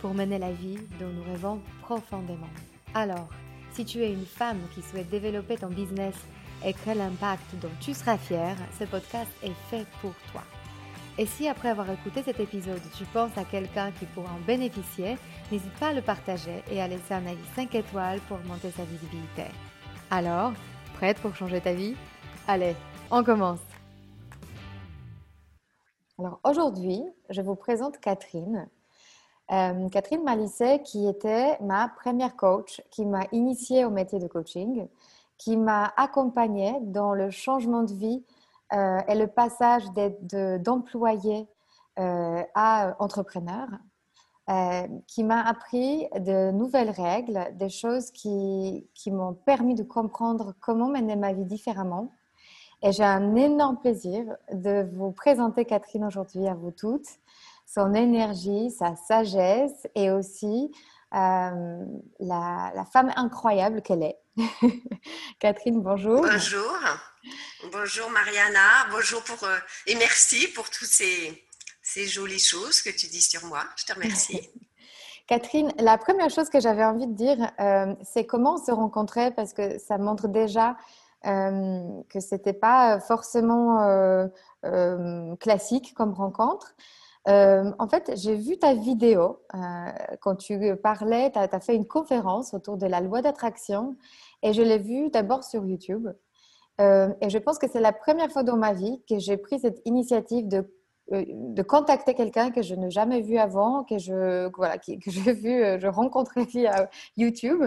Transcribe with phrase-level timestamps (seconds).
[0.00, 2.50] pour mener la vie dont nous rêvons profondément.
[2.94, 3.28] Alors,
[3.72, 6.14] si tu es une femme qui souhaite développer ton business
[6.64, 10.42] et créer l'impact dont tu seras fière, ce podcast est fait pour toi.
[11.18, 15.16] Et si après avoir écouté cet épisode, tu penses à quelqu'un qui pourra en bénéficier,
[15.50, 18.84] n'hésite pas à le partager et à laisser un avis 5 étoiles pour augmenter sa
[18.84, 19.44] visibilité.
[20.10, 20.52] Alors,
[20.94, 21.96] prête pour changer ta vie?
[22.46, 22.74] Allez,
[23.10, 23.60] on commence
[26.18, 28.68] Alors aujourd'hui, je vous présente Catherine.
[29.50, 34.86] Euh, Catherine Malisset, qui était ma première coach, qui m'a initiée au métier de coaching,
[35.38, 38.24] qui m'a accompagnée dans le changement de vie
[38.74, 39.84] euh, et le passage
[40.60, 41.48] d'employé
[41.98, 43.66] euh, à entrepreneur,
[45.06, 50.88] qui m'a appris de nouvelles règles, des choses qui, qui m'ont permis de comprendre comment
[50.88, 52.12] mener ma vie différemment.
[52.80, 57.18] Et j'ai un énorme plaisir de vous présenter Catherine aujourd'hui à vous toutes,
[57.72, 60.70] son énergie, sa sagesse et aussi
[61.14, 61.84] euh,
[62.20, 64.18] la, la, femme incroyable qu'elle est.
[65.38, 66.22] Catherine, bonjour.
[66.22, 66.72] Bonjour.
[67.72, 68.86] Bonjour Mariana.
[68.90, 71.44] Bonjour pour, euh, et merci pour toutes ces,
[71.82, 73.64] ces jolies choses que tu dis sur moi.
[73.76, 74.50] Je te remercie.
[75.26, 79.30] Catherine, la première chose que j'avais envie de dire, euh, c'est comment on se rencontrait
[79.32, 80.76] parce que ça montre déjà
[81.24, 84.30] que c'était pas forcément
[85.40, 86.76] classique comme rencontre.
[87.26, 89.58] Euh, en fait, j'ai vu ta vidéo euh,
[90.20, 93.96] quand tu parlais, tu as, fait une conférence autour de la loi d'attraction
[94.42, 96.08] et je l'ai vue d'abord sur YouTube.
[96.80, 99.58] Euh, et je pense que c'est la première fois dans ma vie que j'ai pris
[99.58, 100.70] cette initiative de,
[101.10, 105.80] de contacter quelqu'un que je n'ai jamais vu avant, que je voilà, que, j'ai vu,
[105.80, 107.64] je rencontrais via YouTube.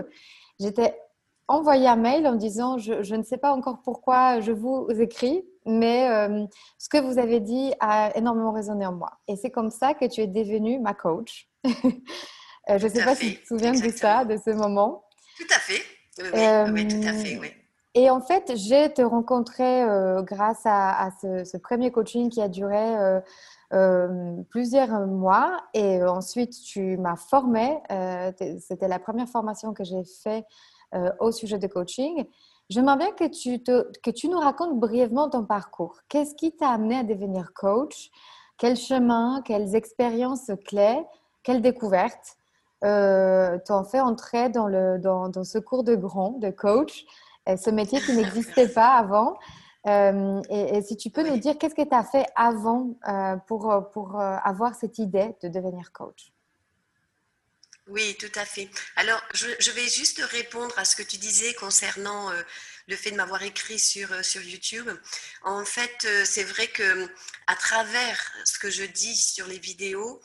[0.59, 0.95] J'étais
[1.47, 6.09] envoyé un mail en disant je, ne sais pas encore pourquoi je vous écris, mais
[6.09, 6.45] euh,
[6.77, 9.11] ce que vous avez dit a énormément résonné en moi.
[9.27, 11.49] Et c'est comme ça que tu es devenue ma coach.
[12.69, 15.03] Euh, je ne sais pas si tu te souviens de ça, de ce moment.
[15.35, 15.81] Tout à fait.
[16.19, 16.29] Oui,
[16.73, 17.47] oui, tout à fait, oui.
[17.47, 17.59] Euh,
[17.95, 19.83] et en fait, j'ai été rencontrée
[20.19, 23.19] grâce à, à ce, ce, premier coaching qui a duré
[24.51, 25.59] plusieurs mois.
[25.73, 27.79] Et ensuite, tu m'as formée.
[28.59, 30.45] C'était la première formation que j'ai faite
[31.19, 32.25] au sujet de coaching.
[32.71, 35.97] J'aimerais bien que tu, te, que tu nous racontes brièvement ton parcours.
[36.07, 38.09] Qu'est-ce qui t'a amené à devenir coach?
[38.57, 41.03] Quel chemin, quelles expériences clés,
[41.43, 42.37] quelles découvertes
[42.85, 47.05] euh, t'ont fait entrer dans, le, dans, dans, ce cours de grand, de coach,
[47.45, 49.35] ce métier qui n'existait pas avant?
[49.88, 53.89] Euh, et, si tu peux nous dire qu'est-ce que tu as fait avant euh, pour,
[53.91, 56.31] pour euh, avoir cette idée de devenir coach?
[57.91, 58.69] Oui, tout à fait.
[58.96, 62.41] Alors, je, vais juste répondre à ce que tu disais concernant euh,
[62.88, 64.90] le fait de m'avoir écrit sur, euh, sur YouTube.
[65.44, 67.09] En fait, euh, c'est vrai que
[67.47, 70.22] à travers ce que je dis sur les vidéos,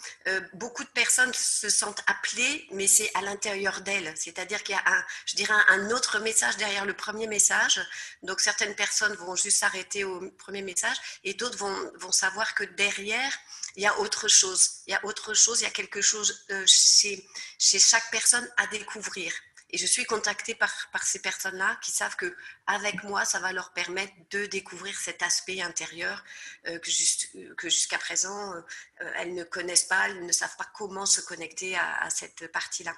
[0.52, 4.14] beaucoup de personnes se sentent appelées, mais c'est à l'intérieur d'elles.
[4.16, 7.80] C'est-à-dire qu'il y a un, je dirais, un autre message derrière le premier message.
[8.22, 12.62] Donc, certaines personnes vont juste s'arrêter au premier message et d'autres vont, vont savoir que
[12.62, 13.36] derrière,
[13.76, 14.82] il y a autre chose.
[14.86, 17.26] Il y a autre chose, il y a quelque chose chez,
[17.58, 19.32] chez chaque personne à découvrir.
[19.70, 20.72] Et je suis contactée par,
[21.02, 25.60] ces personnes-là qui savent que avec moi, ça va leur permettre de découvrir cet aspect
[25.60, 26.24] intérieur
[26.68, 30.68] euh, que, juste, que jusqu'à présent, euh, elles ne connaissent pas, elles ne savent pas
[30.74, 32.96] comment se connecter à, cette partie-là.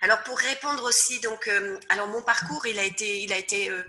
[0.00, 3.70] Alors pour répondre aussi, donc, euh, alors mon parcours, il a été, il a été
[3.70, 3.82] euh,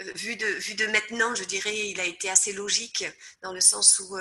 [0.00, 3.04] euh, vu de maintenant, je dirais, il a été assez logique
[3.42, 4.16] dans le sens où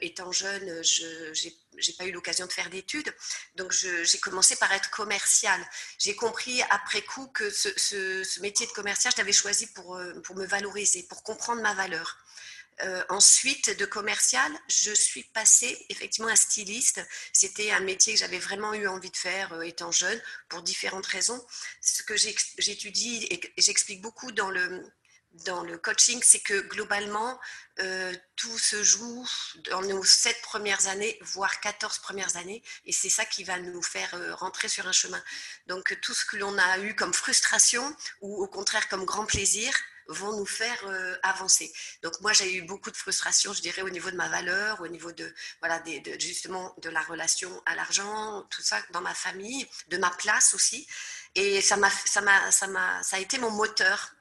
[0.00, 1.48] étant jeune, je
[1.80, 3.14] j'ai pas eu l'occasion de faire d'études,
[3.56, 5.60] donc j'ai commencé par être commercial.
[5.98, 10.46] J'ai compris après coup que ce, métier de commercial, je l'avais choisi pour pour me
[10.46, 12.18] valoriser, pour comprendre ma valeur.
[12.82, 17.04] Euh, ensuite, de commercial, je suis passée effectivement à styliste.
[17.32, 21.06] C'était un métier que j'avais vraiment eu envie de faire euh, étant jeune, pour différentes
[21.06, 21.44] raisons.
[21.82, 24.82] Ce que j'étudie et j'explique beaucoup dans le,
[25.32, 27.38] dans le coaching, c'est que globalement,
[27.78, 29.26] euh, tout se joue
[29.70, 33.82] dans nos sept premières années, voire 14 premières années, et c'est ça qui va nous
[33.82, 35.22] faire euh, rentrer sur un chemin.
[35.66, 39.72] Donc tout ce que l'on a eu comme frustration, ou au contraire comme grand plaisir,
[40.08, 41.72] vont nous faire euh, avancer.
[42.02, 44.88] Donc moi j'ai eu beaucoup de frustration, je dirais, au niveau de ma valeur, au
[44.88, 45.80] niveau de voilà
[46.18, 50.86] justement de la relation à l'argent, tout ça dans ma famille, de ma place aussi.
[51.36, 54.12] Et ça m'a ça m'a ça m'a ça a été mon moteur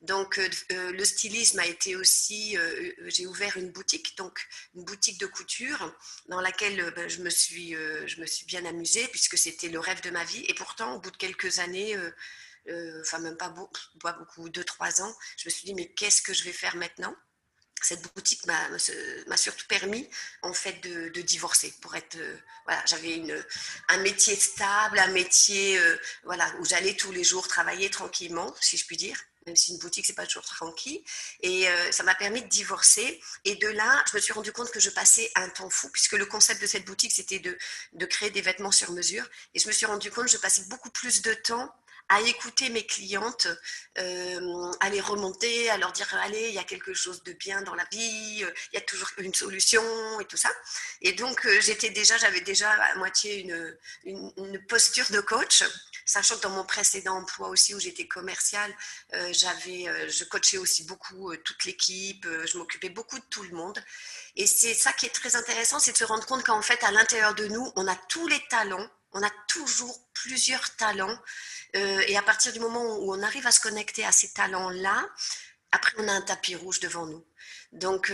[0.00, 4.46] donc, euh, euh, le stylisme a été aussi, euh, j'ai ouvert une boutique, donc
[4.76, 5.92] une boutique de couture
[6.28, 10.00] dans laquelle ben, je, me suis, je me suis bien amusée puisque c'était le rêve
[10.02, 10.44] de ma vie.
[10.46, 11.96] Et pourtant, au bout de quelques années,
[13.00, 16.22] enfin même pas beaucoup, pas beaucoup, deux, trois ans, je me suis dit, mais qu'est-ce
[16.22, 17.14] que je vais faire maintenant?
[17.80, 20.08] Cette boutique m'a surtout permis
[20.42, 22.18] en fait de, divorcer pour être
[22.64, 23.22] voilà j'avais
[23.88, 25.80] un métier stable un métier
[26.24, 29.16] voilà où j'allais tous les jours travailler tranquillement si je puis dire
[29.48, 31.02] même si une boutique, c'est pas toujours tranquille.
[31.42, 33.20] Et euh, ça m'a permis de divorcer.
[33.44, 36.12] Et de là, je me suis rendu compte que je passais un temps fou, puisque
[36.12, 37.56] le concept de cette boutique, c'était de,
[37.94, 39.26] de créer des vêtements sur mesure.
[39.54, 41.74] Et je me suis rendu compte que je passais beaucoup plus de temps
[42.08, 43.48] à écouter mes clientes,
[43.98, 47.62] euh, à les remonter, à leur dire allez, il y a quelque chose de bien
[47.62, 49.82] dans la vie, euh, il y a toujours une solution
[50.20, 50.50] et tout ça.
[51.02, 55.62] Et donc j'étais déjà, j'avais déjà à moitié une, une, posture de coach
[56.08, 58.74] Sachant que dans mon précédent emploi aussi, où j'étais commerciale,
[59.12, 63.42] euh, j'avais, euh, je coachais aussi beaucoup euh, toute l'équipe, je m'occupais beaucoup de tout
[63.42, 63.78] le monde.
[64.34, 66.92] Et c'est ça qui est très intéressant, c'est de se rendre compte qu'en fait, à
[66.92, 71.18] l'intérieur de nous, on a tous les talents, on a toujours plusieurs talents.
[71.74, 75.06] Et à partir du moment où on arrive à se connecter à ces talents-là,
[75.70, 77.24] après, on a un tapis rouge devant nous.
[77.72, 78.12] Donc,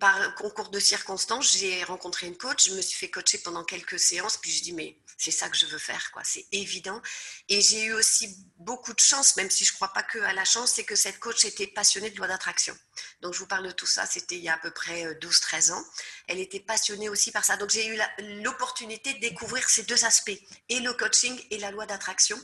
[0.00, 3.98] par concours de circonstances, j'ai rencontré une coach, je me suis fait coacher pendant quelques
[3.98, 6.22] séances, puis je dis, mais c'est ça que je veux faire, quoi.
[6.24, 7.00] C'est évident.
[7.48, 10.32] Et j'ai eu aussi beaucoup de chance, même si je ne crois pas que à
[10.32, 12.76] la chance, c'est que cette coach était passionnée de loi d'attraction.
[13.20, 15.70] Donc, je vous parle de tout ça, c'était il y a à peu près 12-13
[15.70, 15.84] euh, ans.
[16.28, 17.56] Elle était passionnée aussi par ça.
[17.56, 17.98] Donc, j'ai eu
[18.42, 22.38] l'opportunité de découvrir ces deux aspects, et le coaching et la loi d'attraction.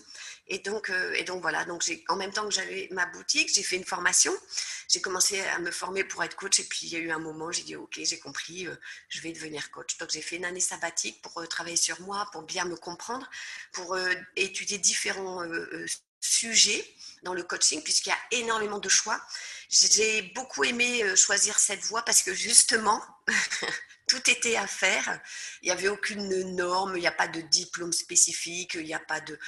[0.46, 3.62] Et donc, euh, et donc voilà, donc en même temps que j'avais ma boutique, j'ai
[3.62, 4.32] fait une formation.
[4.88, 7.18] J'ai commencé à me former pour être coach et puis il y a eu un
[7.18, 8.74] moment, j'ai dit ok, j'ai compris, euh,
[9.08, 9.96] je vais devenir coach.
[9.98, 13.28] Donc j'ai fait une année sabbatique pour travailler sur moi, pour bien me comprendre,
[13.72, 15.86] pour euh, étudier différents euh, euh,
[16.20, 16.84] sujets
[17.22, 19.20] dans le coaching, puisqu'il y a énormément de choix.
[19.68, 23.02] J'ai beaucoup aimé choisir cette voie parce que justement,
[24.10, 25.20] tout était à faire.
[25.62, 28.98] Il n'y avait aucune norme, il n'y a pas de diplôme spécifique, il n'y a
[28.98, 29.38] pas de,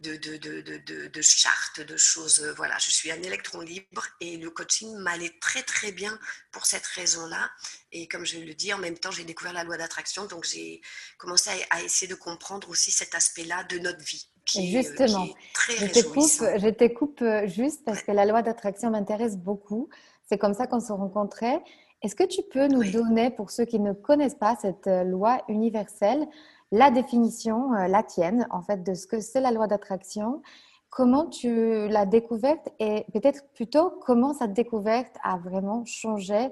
[0.00, 2.44] de, de, de, de, charte, de choses.
[2.58, 6.18] Voilà, je suis un électron libre et le coaching m'allait très très bien
[6.50, 7.50] pour cette raison-là.
[7.90, 10.82] Et comme je le dis, en même temps, j'ai découvert la loi d'attraction, donc j'ai
[11.16, 14.28] commencé à, essayer de comprendre aussi cet aspect-là de notre vie.
[14.44, 19.88] Qui Justement, très je, je t'écoute euh, juste parce que la loi d'attraction m'intéresse beaucoup.
[20.28, 21.62] C'est comme ça qu'on se rencontrait.
[22.02, 25.40] Est-ce que tu peux nous donner, pour ceux qui ne connaissent pas cette euh, loi
[25.48, 26.26] universelle,
[26.72, 30.42] la définition, euh, la tienne, en fait, de ce que c'est la loi d'attraction?
[30.90, 36.50] Comment tu l'as découverte et peut-être plutôt comment cette découverte a vraiment changé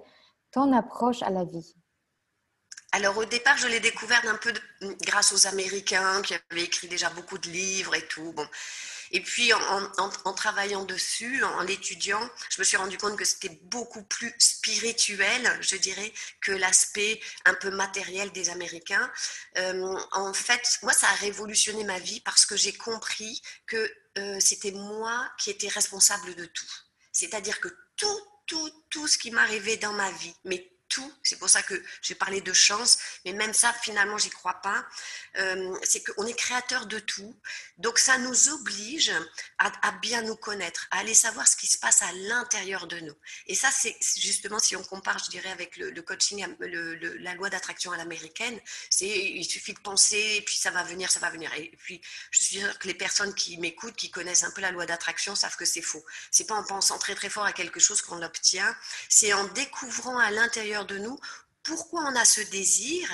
[0.52, 1.75] ton approche à la vie?
[2.92, 4.52] Alors au départ, je l'ai découverte un peu
[5.02, 8.32] grâce aux Américains qui avaient écrit déjà beaucoup de livres et tout.
[8.32, 8.48] Bon,
[9.12, 14.04] et puis, en, travaillant dessus, en l'étudiant, je me suis rendu compte que c'était beaucoup
[14.04, 19.10] plus spirituel, je dirais, que l'aspect un peu matériel des Américains.
[19.58, 24.38] Euh, en fait, moi, ça a révolutionné ma vie parce que j'ai compris que euh,
[24.38, 26.72] c'était moi qui étais responsable de tout.
[27.10, 31.10] C'est-à-dire que tout, tout, tout ce qui m'arrivait dans ma vie, mais tout.
[31.22, 34.84] C'est pour ça que j'ai parlé de chance, mais même ça, finalement, j'y crois pas.
[35.38, 37.34] Euh, c'est qu'on est créateur de tout.
[37.78, 39.12] Donc, ça nous oblige
[39.59, 43.14] à, bien nous connaître, à aller savoir ce qui se passe à l'intérieur de nous.
[43.47, 47.92] Et ça, c'est justement, si on compare, je dirais, avec le, coaching, la loi d'attraction
[47.92, 48.59] à l'américaine,
[48.90, 51.52] c'est il suffit de penser, et puis ça va venir, ça va venir.
[51.54, 54.73] Et puis, je suis sûre que les personnes qui m'écoutent, qui connaissent un peu la
[54.73, 56.04] loi d'attraction, savent que c'est faux.
[56.30, 58.76] C'est pas en pensant très très fort à quelque chose qu'on l'obtient,
[59.09, 61.18] c'est en découvrant à l'intérieur de nous
[61.62, 63.08] pourquoi on a ce désir,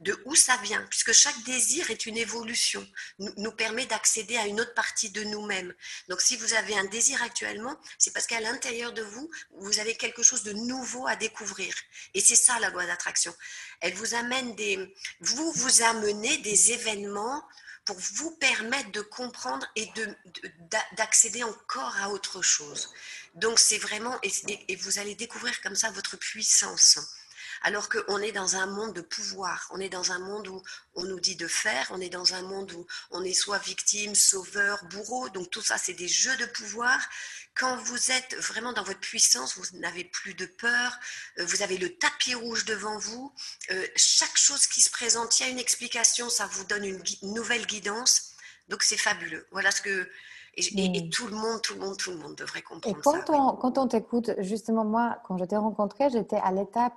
[0.00, 2.86] de où ça vient, puisque chaque désir est une évolution,
[3.18, 5.74] nous, permet d'accéder à une autre partie de nous-mêmes.
[6.08, 9.94] Donc si vous avez un désir actuellement, c'est parce qu'à l'intérieur de vous, vous avez
[9.96, 11.74] quelque chose de nouveau à découvrir.
[12.14, 13.34] Et c'est ça la loi d'attraction.
[13.80, 17.42] Elle vous amène des, vous vous amenez des événements
[17.86, 19.88] pour vous permettre de comprendre et
[20.96, 22.92] d'accéder encore à autre chose.
[23.34, 26.98] Donc c'est vraiment, et, vous allez découvrir comme ça votre puissance.
[27.62, 30.62] Alors qu'on est dans un monde de pouvoir, on est dans un monde où
[30.94, 34.14] on nous dit de faire, on est dans un monde où on est soit victime,
[34.14, 36.98] sauveur, bourreau, donc tout ça c'est des jeux de pouvoir.
[37.54, 40.98] Quand vous êtes vraiment dans votre puissance, vous n'avez plus de peur,
[41.38, 43.32] euh, vous avez le tapis rouge devant vous,
[43.70, 47.02] euh, chaque chose qui se présente, il y a une explication, ça vous donne une
[47.22, 48.32] nouvelle guidance,
[48.68, 49.46] donc c'est fabuleux.
[49.52, 50.08] Voilà ce que
[50.56, 51.10] et, hmm.
[51.10, 53.24] tout le monde, tout le monde, tout le monde devrait comprendre et quand ça.
[53.28, 56.94] On, Quand on t'écoute, justement, moi, quand je t'ai rencontré, j'étais à l'étape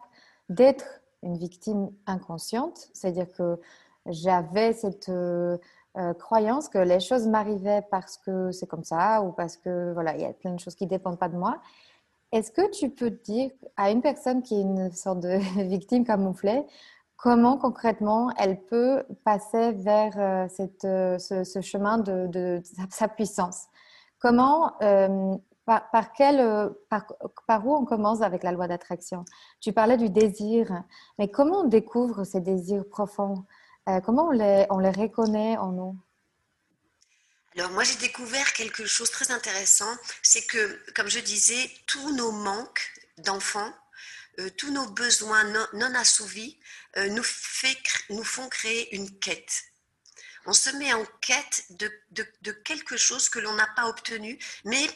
[0.50, 0.86] d'être
[1.24, 3.60] une victime inconsciente, c'est-à-dire que
[4.06, 5.58] j'avais cette euh,
[5.98, 10.15] euh, croyance que les choses m'arrivaient parce que c'est comme ça ou parce que voilà,
[10.15, 11.62] il y a plein de choses qui dépendent pas de moi.
[12.32, 15.38] Est-ce que tu peux dire à une personne qui est une sorte de
[15.68, 16.65] victime camouflée,
[17.18, 23.65] comment concrètement elle peut passer vers euh, cette, ce, chemin de, sa puissance?
[24.20, 24.74] Comment,
[25.91, 29.25] par, quel, par, où on commence avec la loi d'attraction?
[29.61, 30.83] Tu parlais du désir,
[31.17, 33.45] mais comment on découvre ces désirs profonds?
[34.05, 35.97] Comment on les, on les reconnaît en nous?
[37.57, 42.15] Alors moi j'ai découvert quelque chose de très intéressant, c'est que comme je disais, tous
[42.15, 42.93] nos manques
[43.25, 43.71] d'enfants
[44.39, 46.57] euh, tous nos besoins non, assouvis
[46.97, 47.23] euh, nous,
[48.23, 49.63] font créer une quête.
[50.45, 54.88] On se met en quête de quelque chose que l'on n'a pas obtenu, mais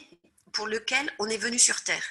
[0.54, 2.04] pour lequel on est venu sur Terre.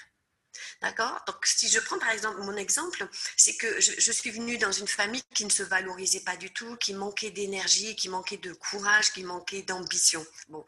[0.81, 1.23] D'accord?
[1.27, 3.07] Donc, si je prends par exemple mon exemple,
[3.37, 6.75] c'est que je, suis venue dans une famille qui ne se valorisait pas du tout,
[6.75, 10.25] qui manquait d'énergie, qui manquait de courage, qui manquait d'ambition.
[10.49, 10.63] Bon.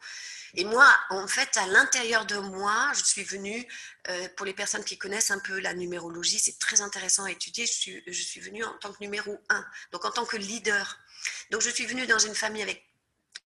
[0.54, 3.66] Et moi, en fait, à l'intérieur de moi, je suis venue,
[4.08, 7.66] euh, pour les personnes qui connaissent un peu la numérologie, c'est très intéressant à étudier,
[7.66, 10.98] je suis, je suis venue en tant que numéro 1, donc en tant que leader.
[11.50, 12.82] Donc, je suis venue dans une famille avec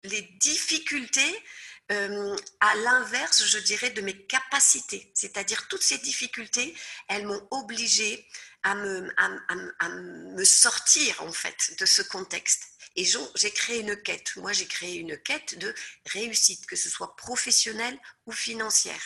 [0.05, 1.43] les difficultés
[1.93, 5.11] euh, à l'inverse, je dirais, de mes capacités.
[5.15, 6.75] C'est-à-dire toutes ces difficultés,
[7.09, 8.27] elles m'ont obligée
[8.63, 12.63] à me, à, me sortir en fait de ce contexte.
[12.95, 14.37] Et j'ai créé une quête.
[14.37, 15.75] Moi, j'ai créé une quête de
[16.07, 19.03] réussite, que ce soit professionnelle ou financière.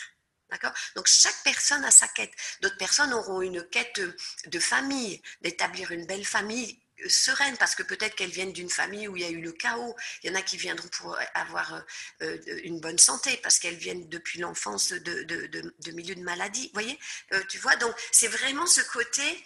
[0.49, 0.73] D'accord?
[0.95, 2.31] Donc chaque personne a sa quête.
[2.61, 3.99] D'autres personnes auront une quête
[4.45, 9.15] de famille, d'établir une belle famille sereine parce que peut-être qu'elles viennent d'une famille où
[9.15, 9.95] il y a eu le chaos.
[10.23, 11.81] Il y en a qui viendront pour avoir euh,
[12.21, 16.71] euh, une bonne santé parce qu'elles viennent depuis l'enfance de, de, de, milieux de maladie.
[16.73, 16.97] Voyez
[17.33, 19.43] euh, Tu vois, donc c'est vraiment ce côté,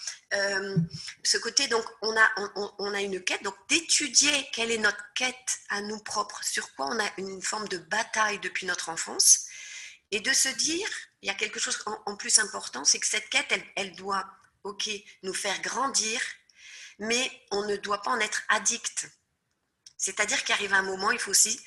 [1.24, 2.30] ce côté, donc on a,
[2.80, 6.88] on, a une quête, donc d'étudier quelle est notre quête à nous propres, sur quoi
[6.88, 9.48] on a une forme de bataille depuis notre enfance
[10.12, 10.88] et de se dire,
[11.22, 14.26] il y a quelque chose en, plus important, c'est que cette quête, elle, elle doit,
[14.64, 14.90] ok,
[15.24, 16.22] nous faire grandir
[17.02, 19.10] mais on ne doit pas en être addict.
[19.98, 21.60] C'est-à-dire qu'arrive un moment, il faut aussi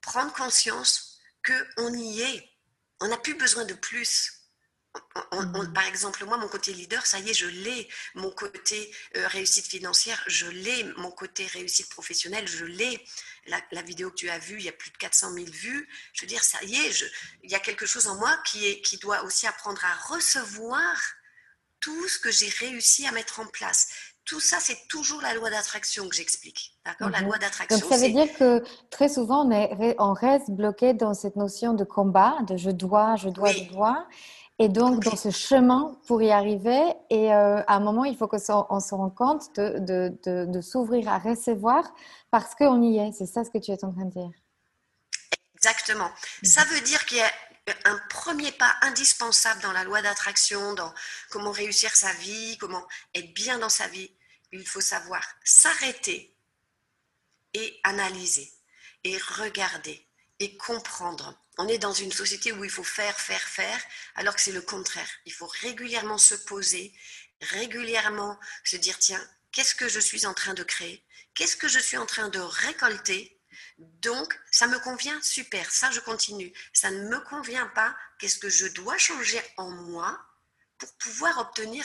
[0.00, 2.48] prendre conscience qu'on y est.
[3.00, 4.32] On n'a plus besoin de plus.
[5.32, 5.72] Mm.
[5.74, 7.88] par exemple, moi, mon côté leader, ça y est, je l'ai.
[8.14, 10.84] Mon côté euh, réussite financière, je l'ai.
[10.96, 13.04] Mon côté réussite professionnelle, je l'ai.
[13.46, 15.88] La, vidéo que tu as vue, il y a plus de 400 000 vues.
[16.12, 17.04] Je veux dire, ça y est,
[17.42, 20.96] il y a quelque chose en moi qui, est, qui doit aussi apprendre à recevoir
[21.80, 23.88] tout ce que j'ai réussi à mettre en place
[24.28, 26.74] tout ça, c'est toujours la loi d'attraction que j'explique.
[26.84, 27.08] D'accord?
[27.08, 27.26] La mhm.
[27.26, 27.78] loi d'attraction.
[27.78, 31.72] Donc, ça veut dire que très souvent, on, est, on, reste bloqué dans cette notion
[31.72, 34.06] de combat, de je dois, je dois, je dois.
[34.58, 38.28] Et donc, dans ce chemin pour y arriver, et euh, à un moment, il faut
[38.28, 41.84] qu'on se rende compte de, de, de, s'ouvrir à recevoir
[42.30, 43.12] parce qu'on y est.
[43.12, 44.30] C'est ça ce que tu es en train de dire?
[45.54, 46.10] Exactement.
[46.42, 47.30] Ça veut dire qu'il y a
[47.84, 50.92] un premier pas indispensable dans la loi d'attraction, dans
[51.30, 54.10] comment réussir sa vie, comment être bien dans sa vie,
[54.52, 56.34] il faut savoir s'arrêter
[57.54, 58.52] et analyser
[59.04, 60.06] et regarder
[60.40, 61.38] et comprendre.
[61.58, 63.80] On est dans une société où il faut faire, faire, faire,
[64.14, 65.10] alors que c'est le contraire.
[65.26, 66.94] Il faut régulièrement se poser,
[67.40, 71.04] régulièrement se dire, tiens, qu'est-ce que je suis en train de créer?
[71.34, 73.40] Qu'est-ce que je suis en train de récolter?
[73.78, 76.52] Donc, ça me convient, super, ça je continue.
[76.72, 80.20] Ça ne me convient pas, qu'est-ce que je dois changer en moi
[80.78, 81.84] pour pouvoir obtenir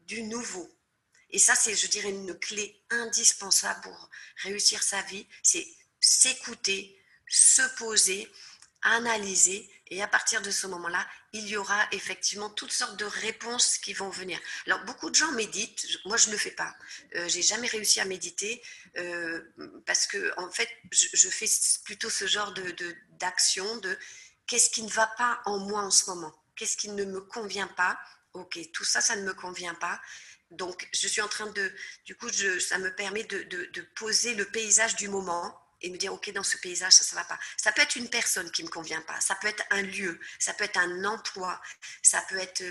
[0.00, 0.70] du nouveau?
[1.36, 4.08] Et ça, c'est, je dirais, une clé indispensable pour
[4.44, 5.66] réussir sa vie, c'est
[6.00, 8.32] s'écouter, se poser,
[8.80, 13.76] analyser, et à partir de ce moment-là, il y aura effectivement toutes sortes de réponses
[13.76, 14.40] qui vont venir.
[14.64, 16.74] Alors, beaucoup de gens méditent, moi je ne le fais pas.
[17.16, 18.62] Euh, j'ai jamais réussi à méditer
[18.96, 19.42] euh,
[19.84, 21.50] parce que, en fait, je, fais
[21.84, 22.74] plutôt ce genre de,
[23.20, 23.98] d'action de
[24.46, 27.68] qu'est-ce qui ne va pas en moi en ce moment, qu'est-ce qui ne me convient
[27.68, 27.98] pas?
[28.32, 30.00] Ok, tout ça, ça ne me convient pas.
[30.50, 31.72] Donc, je suis en train de,
[32.04, 32.28] du coup,
[32.60, 36.56] ça me permet de, poser le paysage du moment et me dire, OK, dans ce
[36.56, 37.38] paysage, ça, ça va pas.
[37.56, 40.54] Ça peut être une personne qui me convient pas, ça peut être un lieu, ça
[40.54, 41.60] peut être un emploi,
[42.02, 42.62] ça peut être,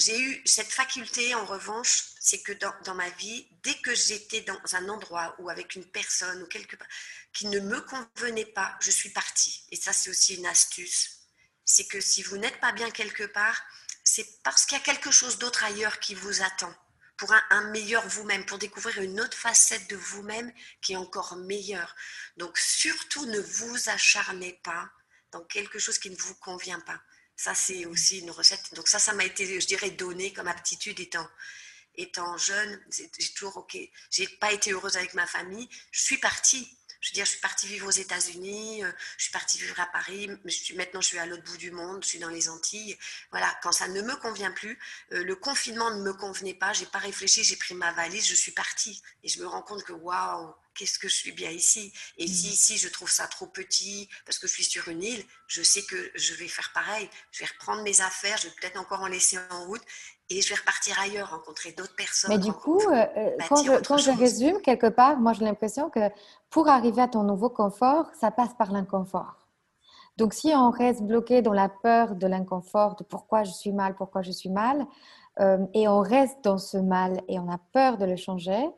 [0.00, 4.58] j'ai eu cette faculté, en revanche, c'est que dans, ma vie, dès que j'étais dans
[4.72, 6.88] un endroit ou avec une personne ou quelque part
[7.34, 9.62] qui ne me convenait pas, je suis partie.
[9.70, 11.18] Et ça, c'est aussi une astuce.
[11.64, 13.62] C'est que si vous n'êtes pas bien quelque part,
[14.02, 16.74] c'est parce qu'il y a quelque chose d'autre ailleurs qui vous attend
[17.20, 20.50] pour un, un meilleur vous-même, pour découvrir une autre facette de vous-même
[20.80, 21.94] qui est encore meilleure.
[22.38, 24.90] Donc, surtout, ne vous acharnez pas
[25.30, 27.00] dans quelque chose qui ne vous convient pas.
[27.36, 28.74] Ça, c'est aussi une recette.
[28.74, 31.28] Donc ça, ça m'a été, je dirais, donné comme aptitude étant,
[31.94, 32.82] étant jeune.
[32.90, 33.78] J'ai toujours, ok,
[34.10, 35.68] j'ai pas été heureuse avec ma famille.
[35.90, 36.74] Je suis partie.
[37.00, 39.86] Je veux dire, je suis partie vivre aux États-Unis, euh, je suis partie vivre à
[39.86, 42.48] Paris, je suis, maintenant je suis à l'autre bout du monde, je suis dans les
[42.48, 42.98] Antilles.
[43.30, 44.78] Voilà, quand ça ne me convient plus,
[45.12, 48.34] euh, le confinement ne me convenait pas, j'ai pas réfléchi, j'ai pris ma valise, je
[48.34, 49.02] suis partie.
[49.22, 52.48] Et je me rends compte que waouh, qu'est-ce que je suis bien ici Et si
[52.48, 52.52] mmh.
[52.52, 55.82] ici je trouve ça trop petit parce que je suis sur une île, je sais
[55.84, 57.08] que je vais faire pareil.
[57.32, 59.82] Je vais reprendre mes affaires, je vais peut-être encore en laisser en route
[60.30, 62.30] et je vais repartir ailleurs, rencontrer d'autres personnes.
[62.30, 65.90] Mais du coup, euh, euh, quand, je, quand je, résume quelque part, moi j'ai l'impression
[65.90, 66.00] que
[66.48, 69.48] pour arriver à ton nouveau confort, ça passe par l'inconfort.
[70.16, 73.94] Donc si on reste bloqué dans la peur de l'inconfort, de pourquoi je suis mal,
[73.94, 74.86] pourquoi je suis mal,
[75.40, 78.68] euh, et on reste dans ce mal et on a peur de le changer,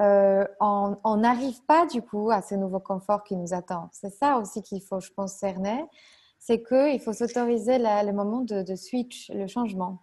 [0.00, 3.90] euh, on n'arrive pas du coup à ce nouveau confort qui nous attend.
[3.92, 5.84] C'est ça aussi qu'il faut, je pense, cerner.
[6.38, 9.98] C'est qu'il faut s'autoriser le moment de, switch, le changement.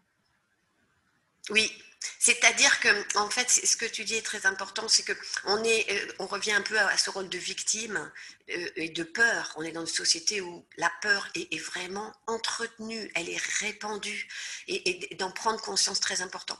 [1.50, 1.72] Oui,
[2.20, 5.14] c'est-à-dire que, en fait, ce que tu dis est très important, c'est que
[5.46, 8.12] on est, euh, on revient un peu à ce rôle de victime
[8.50, 9.54] euh, et de peur.
[9.56, 14.28] On est dans une société où la peur est, vraiment entretenue, elle est répandue,
[14.68, 16.60] et, d'en prendre conscience très important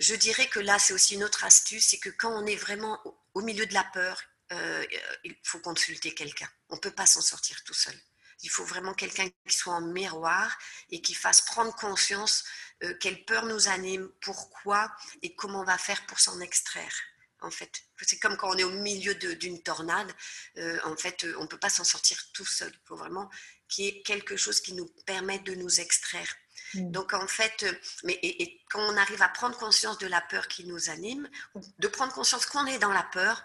[0.00, 2.98] je dirais que là, c'est aussi une autre astuce, c'est que quand on est vraiment
[3.34, 4.22] au milieu de la peur,
[4.52, 4.84] euh,
[5.24, 6.48] il faut consulter quelqu'un.
[6.70, 7.94] On ne peut pas s'en sortir tout seul.
[8.42, 10.58] Il faut vraiment quelqu'un qui soit en miroir
[10.90, 12.44] et qui fasse prendre conscience
[12.82, 14.90] euh, quelle peur nous anime, pourquoi
[15.22, 16.92] et comment on va faire pour s'en extraire.
[17.42, 20.12] En fait, c'est comme quand on est au milieu d'une tornade.
[20.58, 22.70] Euh, en fait, on ne peut pas s'en sortir tout seul.
[22.70, 23.30] Il faut vraiment
[23.68, 26.36] qu'il y ait quelque chose qui nous permette de nous extraire.
[26.74, 26.90] Mm.
[26.90, 27.72] Donc en fait, euh,
[28.04, 31.60] mais et, quand on arrive à prendre conscience de la peur qui nous anime, ou
[31.78, 33.42] de prendre conscience qu'on est dans la peur,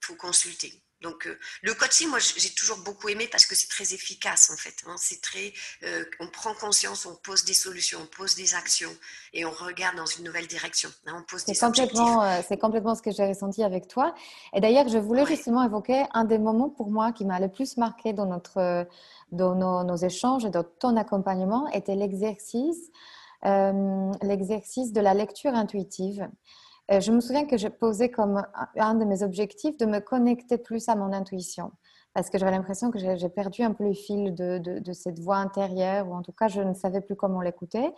[0.00, 0.82] il faut consulter.
[1.02, 4.56] Donc euh, le coaching, moi j'ai toujours beaucoup aimé parce que c'est très efficace en
[4.56, 4.74] fait.
[4.86, 4.94] Hein.
[4.98, 5.52] c'est très,
[5.84, 8.94] euh, on prend conscience, on pose des solutions, on pose des actions
[9.32, 10.90] et on regarde dans une nouvelle direction.
[11.06, 11.16] Hein.
[11.18, 14.14] on pose c'est complètement, c'est complètement ce que j'ai ressenti avec toi.
[14.54, 17.76] Et d'ailleurs, je voulais justement évoquer un des moments pour moi qui m'a le plus
[17.76, 18.86] marqué dans notre
[19.32, 22.90] dans nos, échanges et dans ton accompagnement était l'exercice,
[23.44, 26.28] euh, l'exercice de la lecture intuitive.
[26.92, 28.42] Euh, je me souviens que j'ai posé comme
[28.76, 31.72] un de mes objectifs de me connecter plus à mon intuition
[32.14, 35.36] parce que j'avais l'impression que j'ai perdu un peu le fil de, de, cette voix
[35.36, 37.90] intérieure, ou en tout cas, je ne savais plus comment l'écouter.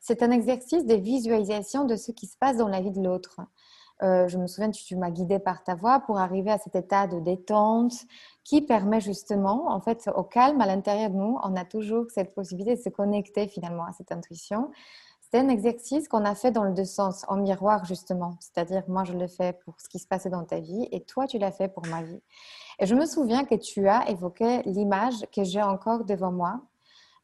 [0.00, 3.40] C'est un exercice de visualisation de ce qui se passe dans la vie de l'autre.
[4.02, 6.76] Euh, je me souviens, tu, tu m'as guidée par ta voix pour arriver à cet
[6.76, 7.92] état de détente
[8.42, 12.34] qui permet justement, en fait, au calme à l'intérieur de nous, on a toujours cette
[12.34, 14.70] possibilité de se connecter finalement à cette intuition.
[15.30, 18.36] C'est un exercice qu'on a fait dans le deux sens, en miroir justement.
[18.40, 21.26] C'est-à-dire, moi, je le fais pour ce qui se passait dans ta vie et toi,
[21.26, 22.22] tu l'as fait pour ma vie.
[22.78, 26.60] Et je me souviens que tu as évoqué l'image que j'ai encore devant moi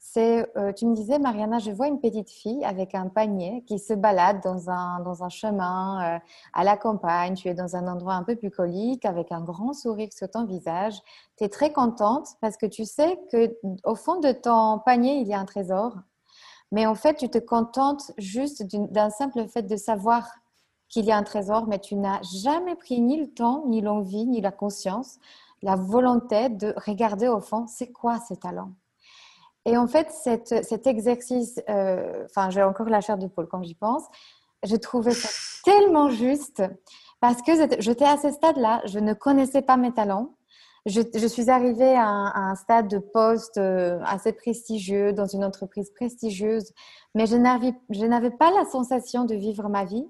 [0.06, 3.78] c'est, euh, tu me disais, Mariana, je vois une petite fille avec un panier qui
[3.78, 6.18] se balade dans un, dans un chemin euh,
[6.52, 7.34] à la campagne.
[7.34, 11.00] Tu es dans un endroit un peu bucolique avec un grand sourire sur ton visage.
[11.38, 15.26] Tu es très contente parce que tu sais que au fond de ton panier, il
[15.26, 15.96] y a un trésor.
[16.72, 20.29] Mais en fait, tu te contentes juste d'un simple fait de savoir
[20.88, 24.27] qu'il y a un trésor, mais tu n'as jamais pris ni le temps, ni l'envie,
[24.27, 25.18] ni la conscience,
[25.62, 28.72] la volonté de regarder au fond, c'est quoi ce talent?
[29.64, 33.74] Et en fait, cet exercice, euh, enfin, j'ai encore la chair de poule quand j'y
[33.74, 34.05] pense,
[34.62, 35.29] je trouvais ça
[35.64, 36.62] tellement juste
[37.20, 40.35] parce que j'étais à ce stade-là, je ne connaissais pas mes talents.
[40.86, 46.72] Je, suis arrivée à un, stade de poste euh, assez prestigieux dans une entreprise prestigieuse,
[47.14, 50.06] mais je n'avais pas la sensation de vivre ma vie.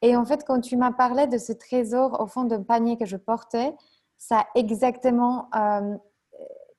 [0.00, 3.06] Et en fait, quand tu m'as parlé de ce trésor au fond d'un panier que
[3.06, 3.74] je portais,
[4.18, 5.96] ça exactement euh,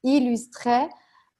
[0.04, 0.88] illustré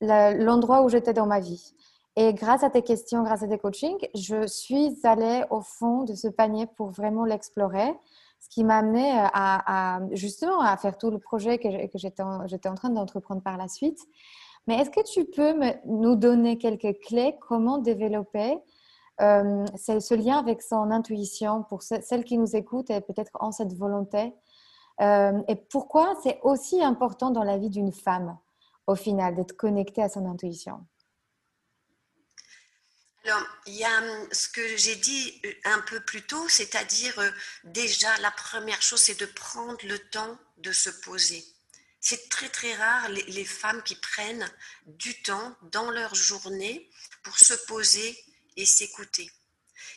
[0.02, 1.74] l'endroit où j'étais dans ma vie.
[2.18, 6.16] Et grâce à tes questions, grâce à tes coachings, je suis allée au fond de
[6.16, 7.94] ce panier pour vraiment l'explorer,
[8.40, 12.90] ce qui m'a amené à, justement à faire tout le projet que, j'étais en, train
[12.90, 14.00] d'entreprendre par la suite.
[14.68, 15.54] Mais est-ce que tu peux
[15.86, 18.58] nous donner quelques clés comment développer
[19.22, 23.74] euh, ce lien avec son intuition pour celles qui nous écoutent et peut-être ont cette
[23.74, 24.34] volonté
[25.02, 28.38] euh, Et pourquoi c'est aussi important dans la vie d'une femme
[28.88, 30.80] au final, d'être connecté à son intuition?
[33.30, 37.20] Alors, il y a hum, ce que j'ai dit euh, un peu plus tôt, c'est-à-dire
[37.20, 37.30] euh,
[37.64, 41.46] déjà la première chose, c'est de prendre le temps de se poser.
[42.00, 44.50] C'est très très rare les, femmes qui prennent
[44.88, 46.90] du temps dans leur journée
[47.22, 48.18] pour se poser
[48.56, 49.30] et s'écouter.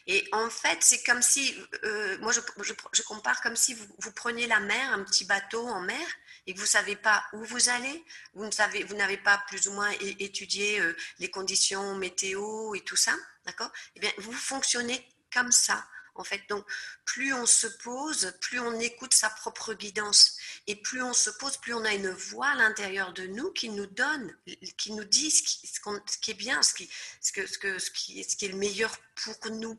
[0.07, 4.47] Et en fait, c'est comme si, euh, moi je, compare comme si vous, vous, preniez
[4.47, 6.07] la mer, un petit bateau en mer,
[6.47, 9.69] et que vous ne savez pas où vous allez, vous savez, vous n'avez pas plus
[9.69, 13.15] ou moins étudié euh, les conditions météo et tout ça,
[13.47, 13.71] d'accord?
[13.97, 15.87] Eh bien, vous fonctionnez comme ça.
[16.15, 16.67] En fait, donc,
[17.07, 20.37] plus on se pose, plus on écoute sa propre guidance.
[20.67, 23.71] Et plus on se pose, plus on a une voix à l'intérieur de nous qui
[23.71, 24.37] nous donne,
[24.77, 25.43] qui nous dit ce
[26.21, 26.91] qui, est bien, ce, qui,
[27.23, 29.79] ce qui est le meilleur pour nous.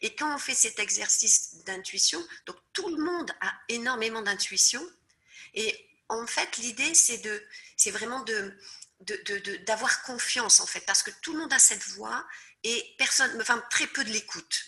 [0.00, 4.82] Et quand on fait cet exercice d'intuition, donc tout le monde a énormément d'intuition.
[5.52, 7.42] Et en fait, l'idée, c'est de,
[7.76, 8.56] c'est vraiment de,
[9.66, 12.26] d'avoir confiance en fait, parce que tout le monde a cette voix
[12.64, 14.64] et personne, enfin très peu de l'écoute.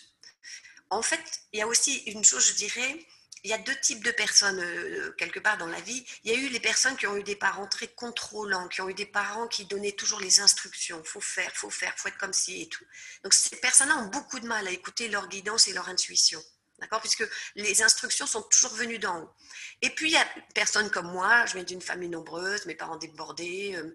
[0.89, 1.23] En fait,
[1.53, 3.05] il y a aussi une chose, je dirais,
[3.43, 6.05] il y a deux types de personnes euh, quelque part dans la vie.
[6.23, 8.89] Il y a eu les personnes qui ont eu des parents très contrôlants, qui ont
[8.89, 11.01] eu des parents qui donnaient toujours les instructions.
[11.05, 12.83] Faut faire, faut faire, faut être comme ci et tout.
[13.23, 16.43] Donc ces personnes-là ont beaucoup de mal à écouter leur guidance et leur intuition.
[16.79, 17.01] D'accord?
[17.01, 19.33] Puisque les instructions sont toujours venues d'en haut.
[19.81, 22.97] Et puis, il y a personnes comme moi, je viens d'une famille nombreuse, mes parents
[22.97, 23.93] débordés, euh,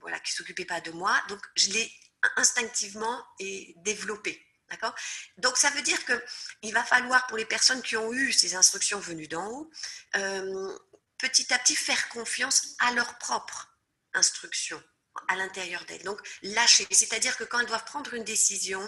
[0.00, 1.16] voilà, qui ne s'occupaient pas de moi.
[1.28, 1.92] Donc, je l'ai
[2.36, 3.24] instinctivement
[3.76, 4.42] développé.
[4.70, 4.94] D'accord?
[5.38, 8.98] Donc, ça veut dire qu'il va falloir, pour les personnes qui ont eu ces instructions
[8.98, 9.70] venues d'en haut,
[10.16, 10.78] euh,
[11.18, 13.68] petit à petit faire confiance à leurs propres
[14.14, 14.82] instructions
[15.28, 16.02] à l'intérieur d'elles.
[16.02, 16.86] Donc, lâcher.
[16.90, 18.80] C'est-à-dire que quand elles doivent prendre une décision,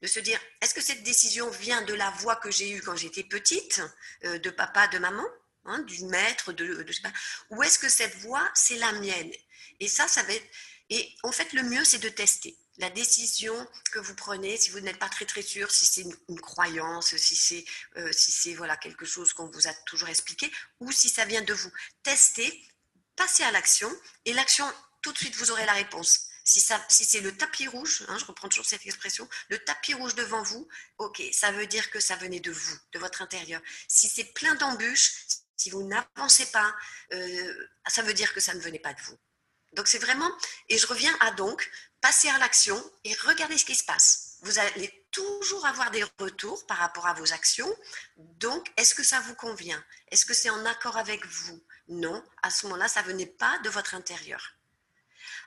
[0.00, 2.96] de se dire, est-ce que cette décision vient de la voix que j'ai eue quand
[2.96, 3.80] j'étais petite,
[4.24, 5.24] euh, de papa, de maman,
[5.64, 7.12] hein, du maître, de, de pas,
[7.50, 9.32] ou est-ce que cette voix, c'est la mienne?
[9.80, 10.46] Et ça, ça va être...
[10.90, 13.54] Et en fait, le mieux, c'est de tester la décision
[13.92, 17.36] que vous prenez, si vous n'êtes pas très très sûr, si c'est une, croyance, si
[17.36, 17.64] c'est
[17.96, 21.42] euh, si c'est voilà quelque chose qu'on vous a toujours expliqué, ou si ça vient
[21.42, 21.70] de vous.
[22.02, 22.66] Testez,
[23.16, 23.90] passez à l'action,
[24.24, 24.66] et l'action
[25.02, 26.28] tout de suite, vous aurez la réponse.
[26.44, 30.42] Si, c'est le tapis rouge, hein, je reprends toujours cette expression, le tapis rouge devant
[30.42, 30.66] vous,
[30.98, 33.60] ok, ça veut dire que ça venait de vous, de votre intérieur.
[33.86, 35.12] Si c'est plein d'embûches,
[35.56, 36.74] si vous n'avancez pas,
[37.12, 39.16] euh, ça veut dire que ça ne venait pas de vous.
[39.74, 40.30] Donc c'est vraiment,
[40.68, 44.36] et je reviens à donc, passer à l'action et regarder ce qui se passe.
[44.42, 47.72] Vous allez toujours avoir des retours par rapport à vos actions.
[48.16, 49.82] Donc, est-ce que ça vous convient?
[50.10, 51.62] Est-ce que c'est en accord avec vous?
[51.88, 54.56] Non, à ce moment-là, ça venait pas de votre intérieur.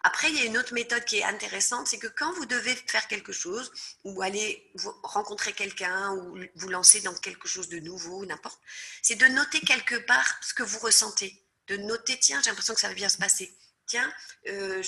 [0.08, 2.76] Après, il y a une autre méthode qui est intéressante, c'est que quand vous devez
[2.76, 3.72] faire quelque chose,
[4.04, 8.62] ou aller rencontrer quelqu'un, ou vous lancer dans quelque chose de nouveau, n'importe,
[9.02, 11.44] c'est de noter quelque part ce que vous ressentez.
[11.65, 13.52] De noter, tiens, j'ai l'impression que ça va bien se passer.
[13.88, 14.13] Tiens,
[14.48, 14.84] euh,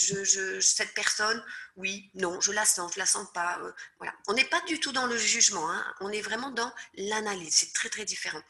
[0.62, 1.44] cette personne,
[1.78, 3.58] oui, non, je la sens, je la sens pas.
[3.64, 4.14] Euh, voilà.
[4.28, 5.96] On n'est pas du tout dans le jugement, hein.
[6.00, 7.56] on est vraiment dans l'analyse.
[7.56, 8.42] C'est très très différent.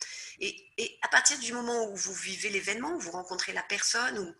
[0.41, 4.19] Et, et, à partir du moment où vous vivez l'événement, où vous rencontrez la personne,
[4.19, 4.36] ou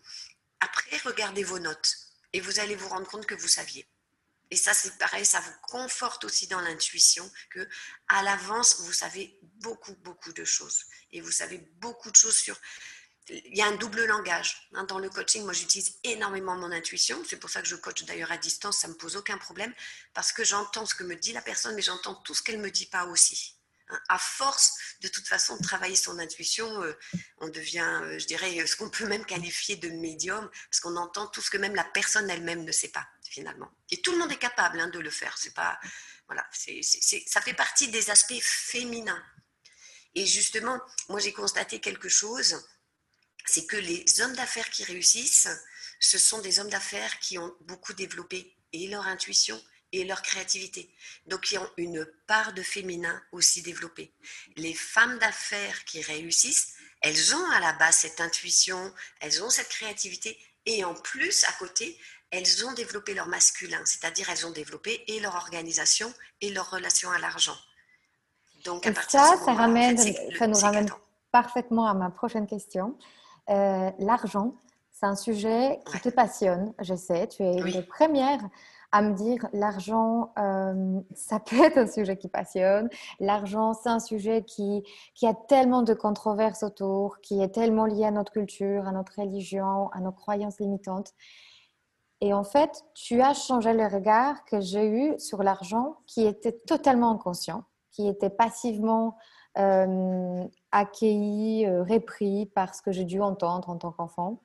[0.60, 3.88] après, regardez vos notes et vous allez vous rendre compte que vous saviez.
[4.50, 7.68] Et ça, c'est pareil, ça vous conforte aussi dans l'intuition que
[8.08, 10.84] à l'avance, vous savez beaucoup, beaucoup de choses.
[11.12, 12.58] Et vous savez beaucoup de choses sur...
[13.28, 14.70] Il y a un double langage.
[14.72, 14.84] Hein.
[14.84, 17.22] Dans le coaching, moi, j'utilise énormément mon intuition.
[17.28, 19.74] C'est pour ça que je coach d'ailleurs à distance, ça ne me pose aucun problème,
[20.14, 22.64] parce que j'entends ce que me dit la personne, mais j'entends tout ce qu'elle ne
[22.64, 23.57] me dit pas aussi.
[24.08, 26.92] À force, de toute façon, de travailler son intuition, euh,
[27.38, 31.26] on devient, euh, je dirais, ce qu'on peut même qualifier de médium, parce qu'on entend
[31.28, 33.70] tout ce que même la personne elle-même ne sait pas, finalement.
[33.90, 35.36] Et tout le monde est capable hein, de le faire.
[35.38, 35.78] C'est pas,
[36.26, 39.22] voilà, ça fait partie des aspects féminins.
[40.14, 42.62] Et justement, moi, j'ai constaté quelque chose,
[43.46, 45.48] c'est que les hommes d'affaires qui réussissent,
[46.00, 50.90] ce sont des hommes d'affaires qui ont beaucoup développé et leur intuition et leur créativité.
[51.26, 54.12] Donc, qui ont une part de féminin aussi développée.
[54.56, 59.68] Les femmes d'affaires qui réussissent, elles ont à la base cette intuition, elles ont cette
[59.68, 61.98] créativité, et en plus, à côté,
[62.30, 67.10] elles ont développé leur masculin, c'est-à-dire elles ont développé et leur organisation et leur relation
[67.10, 67.56] à l'argent.
[68.64, 70.90] Donc, à ça, ça, ramène, ça nous ramène
[71.32, 72.98] parfaitement à ma prochaine question.
[73.48, 74.54] Euh, l'argent,
[74.92, 77.28] c'est un sujet qui te passionne, je sais.
[77.28, 78.42] Tu es une des premières
[78.90, 82.88] à me dire l'argent, euh, ça peut être un sujet qui passionne.
[83.20, 84.82] L'argent, c'est un sujet qui,
[85.14, 89.20] qui a tellement de controverses autour, qui est tellement lié à notre culture, à notre
[89.20, 91.12] religion, à nos croyances limitantes.
[92.20, 96.52] Et en fait, tu as changé le regard que j'ai eu sur l'argent qui était
[96.52, 99.16] totalement inconscient, qui était passivement
[99.58, 104.40] euh, accueilli, euh, repris par ce que j'ai dû entendre en tant qu'enfant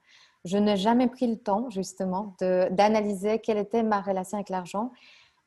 [0.46, 4.92] je n'ai jamais pris le temps, justement, d'analyser quelle était ma relation avec l'argent.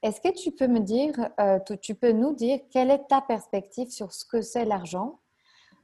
[0.02, 3.90] Est-ce que tu peux me dire, euh, tu, peux nous dire quelle est ta perspective
[3.90, 5.20] sur ce que c'est l'argent,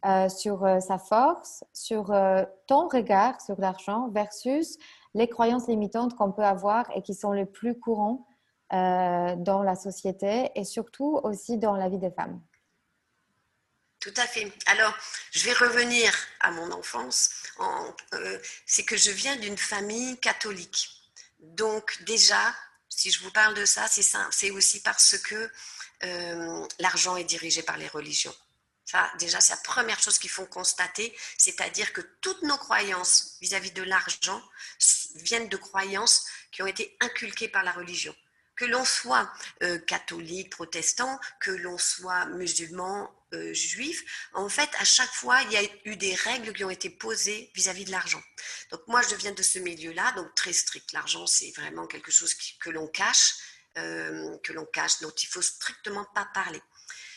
[0.06, 2.06] euh, sur euh, sa force, sur
[2.66, 4.78] ton regard sur l'argent versus
[5.14, 8.26] les croyances limitantes qu'on peut avoir et qui sont les plus courants
[8.70, 12.40] dans la société et surtout aussi dans la vie des femmes?
[14.00, 14.50] Tout à fait.
[14.66, 14.94] Alors,
[15.30, 17.41] je vais revenir à mon enfance.
[18.66, 20.90] C'est que je viens d'une famille catholique.
[21.40, 22.54] Donc déjà,
[22.88, 25.50] si je vous parle de ça, c'est c'est aussi parce que
[26.04, 28.34] euh, l'argent est dirigé par les religions.
[28.84, 33.70] Ça, déjà, c'est la première chose qu'il faut constater, c'est-à-dire que toutes nos croyances vis-à-vis
[33.70, 34.42] de l'argent
[35.14, 38.14] viennent de croyances qui ont été inculquées par la religion.
[38.56, 44.02] Que l'on soit euh, catholique, protestant, que l'on soit musulman, euh, juifs,
[44.34, 47.50] en fait, à chaque fois, il y a eu des règles qui ont été posées
[47.54, 48.22] vis-à-vis de l'argent.
[48.70, 50.92] Donc moi, je viens de ce milieu-là, donc très strict.
[50.92, 53.34] L'argent, c'est vraiment quelque chose que l'on cache,
[53.78, 56.60] euh, que l'on cache, dont il faut strictement pas parler.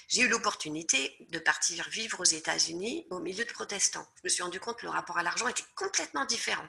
[0.08, 4.08] J'ai eu l'opportunité de partir vivre aux États-Unis au milieu de protestants.
[4.18, 6.68] Je me suis rendu compte que le rapport à l'argent était complètement différent.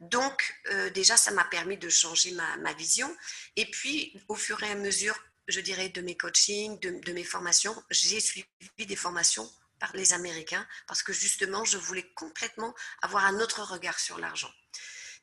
[0.00, 3.14] Donc, euh, déjà, ça m'a permis de changer ma, vision.
[3.56, 5.16] Et puis, au fur et à mesure
[5.48, 7.74] je dirais, de mes coachings, de, mes formations.
[7.90, 8.46] J'ai suivi
[8.78, 13.98] des formations par les Américains parce que justement, je voulais complètement avoir un autre regard
[13.98, 14.52] sur l'argent.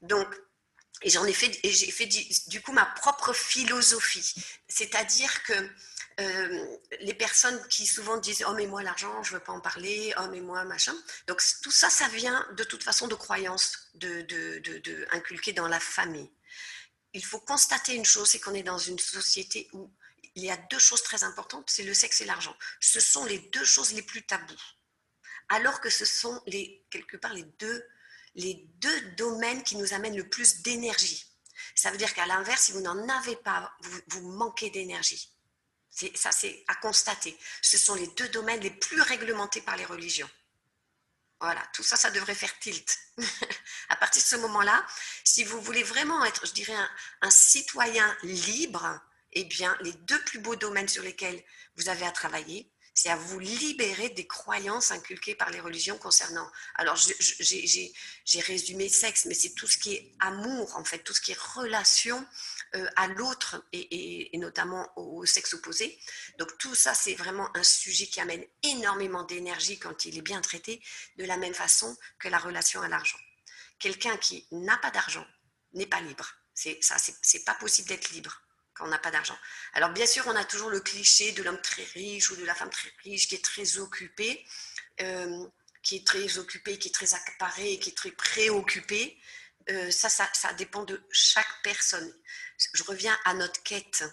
[0.02, 0.28] Donc,
[1.02, 2.08] et j'en ai fait, et j'ai fait
[2.48, 4.36] du, coup ma propre philosophie.
[4.68, 5.70] C'est-à-dire que
[6.20, 9.62] euh, les personnes qui souvent disent Oh, mais moi, l'argent, je ne veux pas en
[9.62, 10.96] parler, oh, mais moi, machin.
[11.28, 15.70] Donc, tout ça, ça vient de toute façon de croyances de, de, de, inculquées dans
[15.70, 16.30] la famille.
[17.14, 19.90] Il faut constater une chose c'est qu'on est dans une société où
[20.40, 22.56] il y a deux choses très importantes, c'est le sexe et l'argent.
[22.80, 24.64] Ce sont les deux choses les plus tabous.
[25.50, 27.86] Alors que ce sont les, quelque part les deux,
[28.36, 31.26] les deux domaines qui nous amènent le plus d'énergie.
[31.76, 35.30] Ça veut dire qu'à l'inverse, si vous n'en avez pas, vous, vous manquez d'énergie.
[36.16, 37.38] Ça, c'est à constater.
[37.62, 40.30] Ce sont les deux domaines les plus réglementés par les religions.
[41.42, 42.98] Voilà, tout ça, ça devrait faire tilt.
[43.90, 44.86] à partir de ce moment-là,
[45.26, 46.76] si vous voulez vraiment être, je dirais,
[47.22, 49.02] un citoyen libre,
[49.34, 51.42] eh bien, les deux plus beaux domaines sur lesquels
[51.78, 56.52] vous avez à travailler, c'est à vous libérer des croyances inculquées par les religions concernant.
[56.76, 61.22] Alors, j'ai résumé sexe, mais c'est tout ce qui est amour, en fait, tout ce
[61.22, 62.26] qui est relation
[62.76, 65.98] euh, à l'autre et, notamment au, sexe opposé.
[66.40, 70.42] Donc, tout ça, c'est vraiment un sujet qui amène énormément d'énergie quand il est bien
[70.42, 70.84] traité,
[71.18, 73.20] de la même façon que la relation à l'argent.
[73.80, 75.26] Quelqu'un qui n'a pas d'argent
[75.72, 76.28] n'est pas libre.
[76.54, 78.42] C'est pas possible d'être libre
[78.82, 79.38] on n'a pas d'argent.
[79.74, 82.56] Alors bien sûr, on a toujours le cliché de l'homme très riche ou de la
[82.56, 84.46] femme très riche qui est très occupée,
[85.02, 85.48] euh,
[85.84, 89.18] qui est très occupée, qui est très accaparée, qui est très préoccupée.
[89.70, 92.14] Euh, ça, ça, ça, dépend de chaque personne.
[92.74, 94.04] Je reviens à notre quête,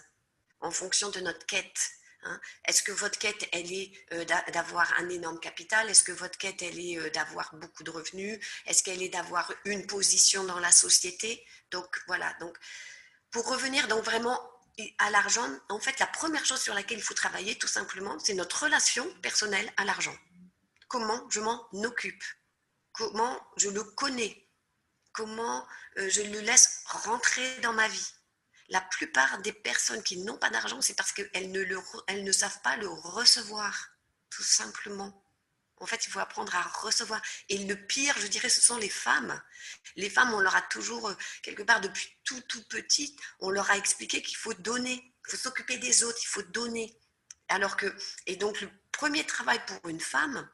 [0.59, 1.91] en fonction de notre quête.
[2.23, 2.39] Hein.
[2.65, 5.89] Est-ce que votre quête, elle est euh, d'avoir un énorme capital?
[5.89, 8.39] Est-ce que votre quête, elle est d'avoir beaucoup de revenus?
[8.65, 11.43] Est-ce qu'elle est d'avoir une position dans la société?
[11.71, 12.55] Donc voilà, donc
[13.31, 14.39] pour revenir donc vraiment
[14.99, 18.33] à l'argent, en fait, la première chose sur laquelle il faut travailler, tout simplement, c'est
[18.33, 20.15] notre relation personnelle à l'argent.
[20.87, 22.23] Comment je m'en occupe?
[22.93, 24.47] Comment je le connais?
[25.13, 28.13] Comment euh, je le laisse rentrer dans ma vie?
[28.69, 32.75] La plupart des personnes qui n'ont pas d'argent, c'est parce qu'elles ne, ne savent pas
[32.77, 33.89] le recevoir,
[34.29, 35.23] tout simplement.
[35.79, 37.21] En fait, il faut apprendre à recevoir.
[37.49, 39.41] Et le pire, je dirais, ce sont les femmes.
[39.95, 43.69] Les femmes, on leur a toujours, euh, quelque part, depuis tout, tout petit, on leur
[43.69, 46.97] a expliqué qu'il faut donner, il faut s'occuper des autres, il faut donner.
[47.49, 50.49] Alors que, et donc, le premier travail pour une femme,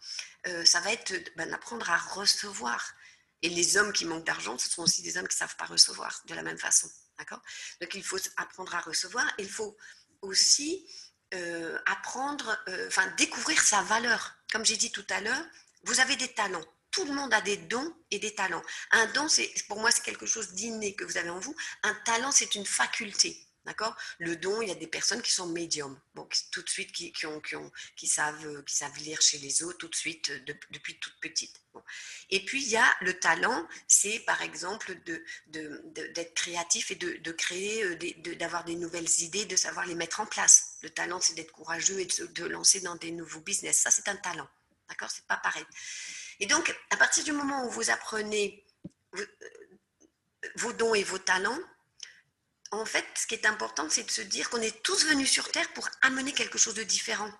[0.48, 2.94] euh, ça va être ben, d'apprendre à recevoir.
[3.42, 5.66] Et les hommes qui manquent d'argent, ce sont aussi des hommes qui ne savent pas
[5.66, 6.90] recevoir de la même façon.
[7.18, 7.42] D'accord?
[7.82, 9.26] Donc, il faut apprendre à recevoir.
[9.38, 9.78] Il faut
[10.22, 10.88] aussi
[11.34, 12.58] euh, apprendre,
[12.88, 15.46] enfin, découvrir sa valeur comme j'ai dit tout à l'heure,
[15.86, 16.63] vous avez des talents.
[16.92, 18.62] Tout le monde a des dons et des talents.
[18.92, 21.56] Un don, c'est pour moi, c'est quelque chose d'inné que vous avez en vous.
[21.82, 23.36] Un talent, c'est une faculté.
[23.65, 23.95] D'accord?
[24.19, 27.13] Le don, il y a des personnes qui sont médiums, bon, tout de suite, qui,
[27.13, 27.26] qui,
[27.95, 30.32] qui, savent, qui lire chez les autres tout de suite,
[30.71, 31.63] depuis toute petite.
[32.30, 36.95] Et puis, il y a le talent, c'est par exemple d'être de, de, créatif et
[36.95, 40.78] de, créer, euh, d'avoir des nouvelles idées, de savoir les mettre en place.
[40.82, 43.78] Le talent, c'est d'être courageux et de, lancer dans des nouveaux business.
[43.78, 44.47] Ça, c'est un talent.
[44.89, 45.10] D'accord?
[45.10, 45.65] C'est pas pareil.
[46.39, 48.65] Et donc, à partir du moment où vous apprenez
[49.15, 49.26] euh,
[50.56, 51.60] vos dons et vos talents,
[52.80, 55.52] en fait, ce qui est important, c'est de se dire qu'on est tous venus sur
[55.52, 57.32] Terre pour amener quelque chose de différent.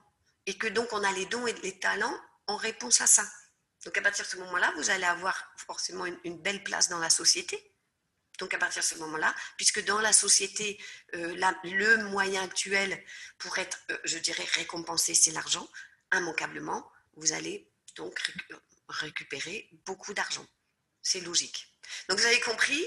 [0.46, 2.16] Et que donc, on a les dons et les talents
[2.48, 3.26] en réponse à ça.
[3.86, 7.10] Donc, à partir de ce moment-là, vous allez avoir forcément une, belle place dans la
[7.10, 7.72] société.
[8.40, 13.04] Donc à partir de ce moment-là, puisque dans la société, euh, le moyen actuel
[13.38, 15.70] pour être, euh, je dirais, récompensé, c'est l'argent,
[16.12, 18.20] immanquablement, vous allez donc
[18.90, 20.46] récupérer beaucoup d'argent.
[21.04, 21.68] C'est logique.
[22.10, 22.84] Donc vous avez compris,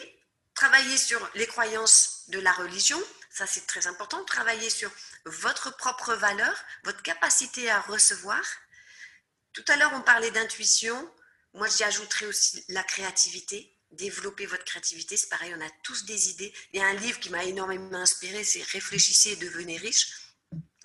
[0.56, 4.90] travailler sur les croyances de la religion, ça c'est très important, travailler sur
[5.26, 8.42] votre propre valeur, votre capacité à recevoir.
[9.52, 10.96] Tout à l'heure, on parlait d'intuition.
[11.54, 13.72] Moi, j'y ajouterai aussi la créativité.
[13.92, 16.52] Développer votre créativité, c'est pareil, on a tous des idées.
[16.72, 20.08] Il y a un livre qui m'a énormément inspiré, c'est Réfléchissez et devenez riche.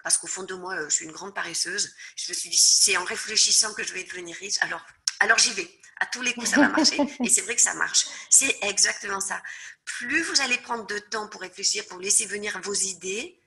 [0.03, 1.93] Parce qu'au fond de moi, euh, je suis une grande paresseuse.
[2.15, 4.57] Je me suis dit, c'est en réfléchissant que je vais devenir riche.
[4.61, 4.85] Alors,
[5.19, 5.80] alors j'y vais.
[6.01, 6.97] À tous les coups, ça va marcher.
[7.23, 8.07] Et c'est vrai que ça marche.
[8.29, 9.41] C'est exactement ça.
[9.85, 13.39] Plus vous allez prendre de temps pour réfléchir, pour laisser venir vos idées,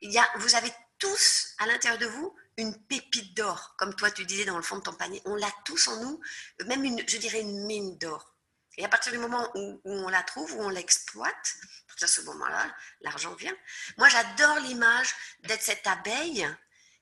[0.00, 4.10] il y a, vous avez tous à l'intérieur de vous une pépite d'or, comme toi
[4.12, 5.20] tu disais dans le fond de ton panier.
[5.24, 6.20] On l'a tous en nous,
[6.66, 8.36] même une, je dirais une mine d'or.
[8.78, 11.54] Et à partir du moment où, on la trouve, où on l'exploite,
[12.02, 13.56] à ce moment-là, l'argent vient.
[13.96, 15.14] Moi, j'adore l'image
[15.44, 16.46] d'être cette abeille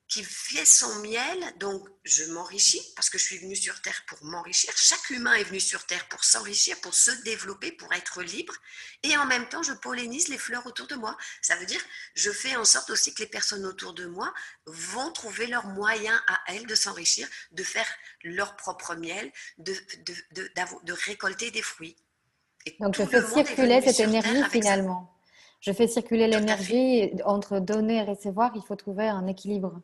[0.08, 4.22] qui fait son miel, donc je m'enrichis parce que je suis venue sur Terre pour
[4.22, 4.72] m'enrichir.
[4.76, 8.54] Chaque humain est venu sur Terre pour s'enrichir, pour se développer, pour être libre.
[9.02, 11.16] Et en même temps, je pollinise les fleurs autour de moi.
[11.40, 11.80] Ça veut dire,
[12.14, 14.32] je fais en sorte aussi que les personnes autour de moi
[14.66, 17.88] vont trouver leur moyen à elles de s'enrichir, de faire
[18.22, 19.74] leur propre miel, de,
[20.32, 20.50] de,
[20.82, 21.96] de, récolter des fruits.
[22.78, 25.13] donc je fais circuler cette énergie finalement.
[25.64, 28.52] Je fais circuler l'énergie entre donner et recevoir.
[28.54, 29.80] Il faut trouver un équilibre.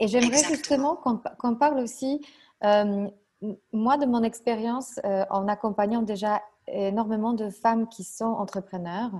[0.00, 2.24] Et j'aimerais justement qu'on parle aussi,
[2.64, 3.06] euh,
[3.74, 9.10] moi, de mon expérience euh, en accompagnant déjà énormément de femmes qui sont entrepreneurs,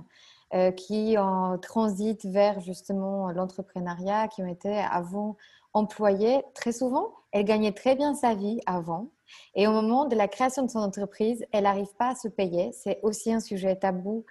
[0.55, 5.37] euh, qui en transitent vers justement l'entrepreneuriat, qui ont été avant
[5.73, 6.41] employées.
[6.55, 9.09] Très souvent, elles gagnaient très bien sa vie avant.
[9.53, 12.71] Et au moment de la création de son entreprise, elle n'arrive pas à se payer.
[12.71, 14.25] C'est aussi un sujet tabou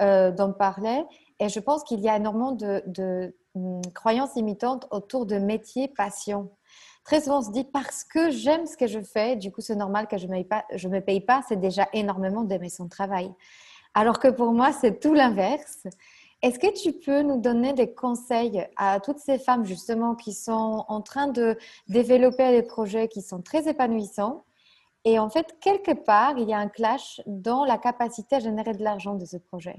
[0.00, 1.04] d'en parler.
[1.38, 5.88] Et je pense qu'il y a énormément de, de hum, croyances limitantes autour de métier,
[5.88, 6.50] passion.
[7.04, 9.76] Très souvent, on se dit parce que j'aime ce que je fais, du coup, c'est
[9.76, 11.42] normal que je ne me paye pas.
[11.48, 13.32] C'est déjà énormément d'aimer son travail.
[13.94, 15.86] Alors que pour moi, c'est tout l'inverse.
[16.42, 20.84] Est-ce que tu peux nous donner des conseils à toutes ces femmes justement qui sont
[20.88, 21.56] en train de
[21.88, 24.44] développer des projets qui sont très épanouissants
[25.06, 28.74] et en fait, quelque part, il y a un clash dans la capacité à générer
[28.74, 29.76] de l'argent de ce projet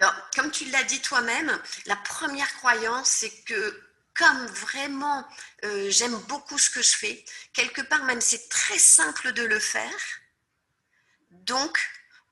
[0.00, 3.82] alors, comme tu l'as dit toi-même, la première croyance, c'est que
[4.14, 5.26] comme vraiment
[5.64, 9.58] euh, j'aime beaucoup ce que je fais, quelque part même c'est très simple de le
[9.58, 10.00] faire,
[11.30, 11.78] donc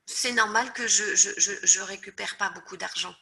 [0.07, 3.15] c'est normal que je ne récupère pas beaucoup d'argent.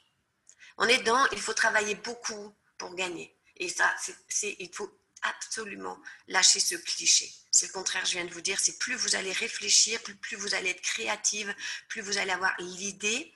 [0.78, 3.37] On est dans, il faut travailler beaucoup pour gagner.
[3.56, 3.92] Et ça,
[4.28, 4.90] c'est, il faut
[5.28, 7.30] absolument lâcher ce cliché.
[7.50, 10.36] C'est le contraire, je viens de vous dire, c'est plus vous allez réfléchir, plus, plus
[10.36, 11.54] vous allez être créative,
[11.88, 13.32] plus vous allez avoir l'idée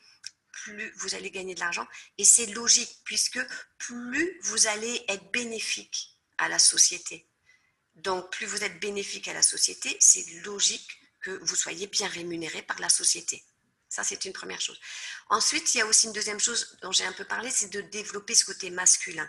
[0.52, 1.86] plus vous allez gagner de l'argent.
[2.18, 3.40] Et c'est logique, puisque
[3.78, 7.26] plus vous allez être bénéfique à la société.
[7.96, 12.62] Donc, plus vous êtes bénéfique à la société, c'est logique que vous soyez bien rémunéré
[12.62, 13.44] par la société.
[13.88, 14.80] Ça, c'est une première chose.
[15.28, 17.80] Ensuite, il y a aussi une deuxième chose dont j'ai un peu parlé, c'est de
[17.80, 19.28] développer ce côté masculin.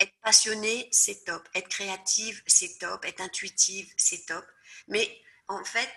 [0.00, 1.48] Être passionné, c'est top.
[1.54, 3.04] Être créative, c'est top.
[3.04, 4.44] Être intuitive, c'est top.
[4.88, 5.90] Mais en fait,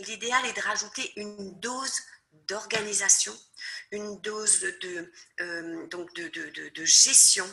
[0.00, 1.94] l'idéal est de rajouter une dose
[2.48, 3.36] d'organisation,
[3.90, 7.46] une dose de, euh, donc de, de, gestion,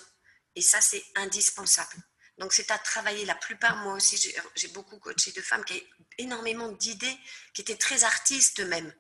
[0.56, 1.96] et ça, c'est indispensable.
[2.38, 3.26] Donc, c'est à travailler.
[3.26, 7.18] La plupart, moi aussi, j'ai beaucoup coaché de femmes qui avaient énormément d'idées,
[7.54, 8.94] qui étaient très artistes même.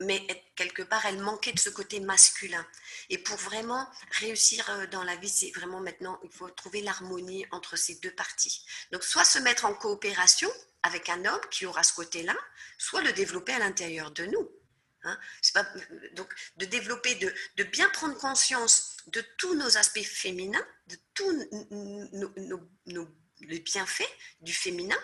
[0.00, 2.66] Mais quelque part, elles manquaient de ce côté masculin.
[3.10, 7.46] Et pour vraiment réussir euh, dans la vie, c'est vraiment maintenant, il faut trouver l'harmonie
[7.52, 8.64] entre ces deux parties.
[8.90, 10.50] Donc, soit se mettre en coopération
[10.82, 12.36] avec un homme qui aura ce côté-là,
[12.78, 14.50] soit le développer à l'intérieur de nous.
[15.04, 15.18] Hein.
[16.14, 21.32] donc, de développer, de, bien prendre conscience de tous nos aspects féminins, de tous
[22.86, 23.08] nos,
[23.40, 24.98] les bienfaits du féminin,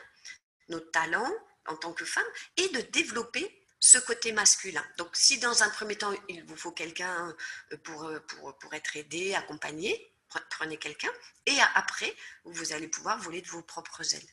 [0.69, 1.33] nos talents
[1.67, 2.27] en tant que femme,
[2.57, 4.85] et de développer ce côté masculin.
[4.97, 7.37] Donc, si dans un premier temps, il vous faut quelqu'un
[7.73, 10.15] euh, pour, euh, pour, pour, être aidé, accompagné,
[10.51, 11.11] prenez quelqu'un,
[11.47, 12.15] et après,
[12.45, 14.31] vous allez pouvoir voler de vos propres ailes.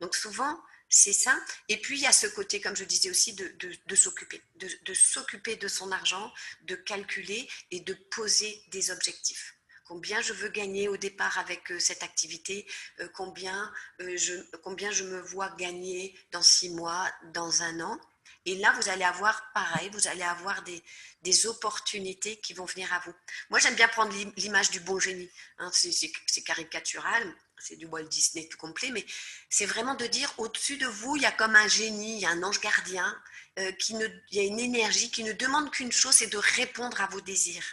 [0.00, 1.36] Donc, souvent, c'est ça.
[1.68, 3.48] Et puis, il y a ce côté, comme je disais aussi, de,
[3.84, 9.56] de, s'occuper, de, de s'occuper de son argent, de calculer et de poser des objectifs.
[9.86, 12.64] Combien je veux gagner au départ avec euh, cette activité,
[13.12, 18.00] combien, je, combien je me vois gagner dans six mois, dans un an.
[18.46, 20.82] Et là, vous allez avoir pareil, vous allez avoir des,
[21.22, 23.14] des opportunités qui vont venir à vous.
[23.48, 25.30] Moi, j'aime bien prendre l'image du bon génie.
[25.58, 29.04] Hein, c'est caricatural, c'est du Walt Disney tout complet, mais
[29.48, 32.26] c'est vraiment de dire au-dessus de vous, il y a comme un génie, il y
[32.26, 33.18] a un ange gardien,
[33.58, 37.00] euh, qui il y a une énergie qui ne demande qu'une chose, c'est de répondre
[37.00, 37.64] à vos désirs.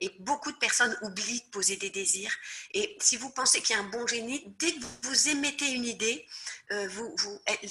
[0.00, 2.34] Et beaucoup de personnes oublient de poser des désirs.
[2.74, 5.84] Et si vous pensez qu'il y a un bon génie, dès que vous émettez une
[5.84, 6.26] idée,
[6.72, 6.88] euh,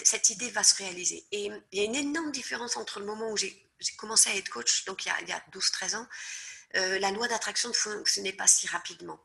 [0.04, 1.26] cette idée va se réaliser.
[1.32, 3.54] Et il y a une énorme différence entre le moment où j'ai
[3.98, 6.08] commencé à être coach, donc il y a, a 12-13 ans,
[6.76, 9.20] euh, la loi d'attraction ne fonctionnait pas si rapidement.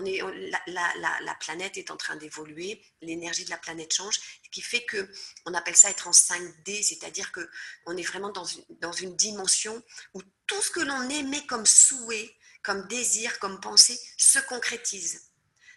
[0.00, 5.08] La, planète est en train d'évoluer, l'énergie de la planète change, ce qui fait que
[5.44, 7.48] on appelle ça être en 5D, c'est-à-dire que
[7.86, 9.82] on est vraiment dans une, dans une dimension
[10.14, 15.30] où tout ce que l'on émet comme souhait, comme désir, comme pensée se concrétise.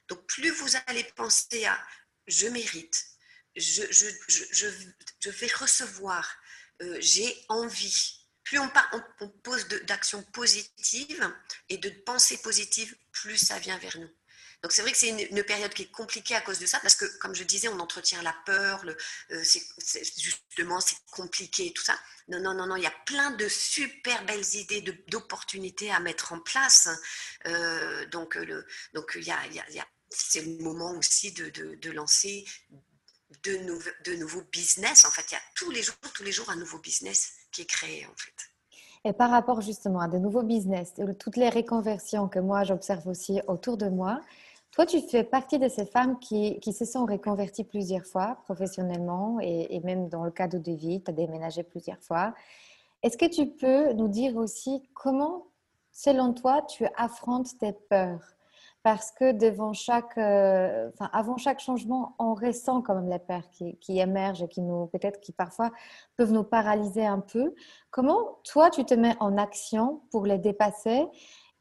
[0.08, 1.80] Donc plus vous allez penser à
[2.28, 3.06] je mérite,
[3.56, 4.74] je, je, je,
[5.20, 6.38] je vais recevoir,
[6.82, 8.19] euh, j'ai envie,
[8.50, 8.72] plus on,
[9.22, 11.32] on, pose d'actions positives
[11.70, 14.10] et de pensées positives, plus ça vient vers nous.
[14.64, 16.96] Donc c'est vrai que c'est une, période qui est compliquée à cause de ça, parce
[16.96, 18.84] que comme je disais, on entretient la peur,
[19.30, 19.44] euh,
[20.18, 21.98] justement c'est compliqué et tout ça.
[22.28, 26.34] Non, non, non, non, il y a plein de super belles idées, d'opportunités à mettre
[26.34, 26.90] en place.
[27.46, 32.46] Euh, donc le, donc y a, y a, c'est le moment aussi de lancer
[33.44, 35.06] de, de nouveaux business.
[35.06, 37.62] En fait, il y a tous les jours, tous les jours un nouveau business qui
[37.62, 38.34] est créé en fait.
[39.06, 43.40] Et par rapport justement à de nouveaux business, toutes les reconversions que moi j'observe aussi
[43.48, 44.20] autour de moi,
[44.72, 49.40] toi tu fais partie de ces femmes qui, qui se sont reconverties plusieurs fois professionnellement
[49.42, 52.34] et, même dans le cadre de vie, tu as déménagé plusieurs fois.
[53.02, 55.48] Est-ce que tu peux nous dire aussi comment,
[55.92, 58.36] selon toi, tu affrontes tes peurs?
[58.84, 63.50] Parce que devant chaque, euh, enfin, avant chaque changement, on ressent quand même les peurs
[63.52, 65.72] qui, qui émergent et qui nous, peut-être, qui parfois
[66.16, 67.54] peuvent nous paralyser un peu.
[67.92, 71.06] Comment toi, tu te mets en action pour les dépasser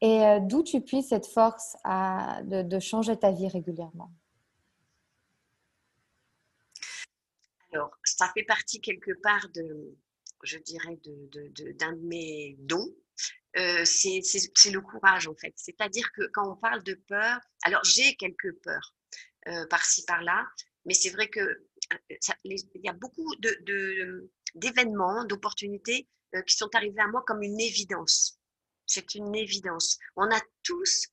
[0.01, 1.75] et euh, d'où tu puisses cette force
[2.43, 4.11] de, changer ta vie régulièrement?
[7.73, 9.95] Alors, ça fait partie quelque part de,
[10.43, 12.87] je dirais, d'un de, de, de, mes dons
[13.57, 14.21] euh, c'est
[14.71, 15.53] le courage en fait.
[15.55, 18.95] C'est-à-dire que quand on parle de peur, alors j'ai quelques peurs
[19.47, 20.47] euh, par-ci par-là,
[20.85, 21.97] mais c'est vrai que euh,
[22.43, 23.33] il y a beaucoup
[24.55, 26.07] d'événements, de, d'opportunités
[26.45, 28.39] qui sont arrivés à moi comme une évidence.
[28.85, 29.97] C'est une évidence.
[30.15, 31.07] On a tous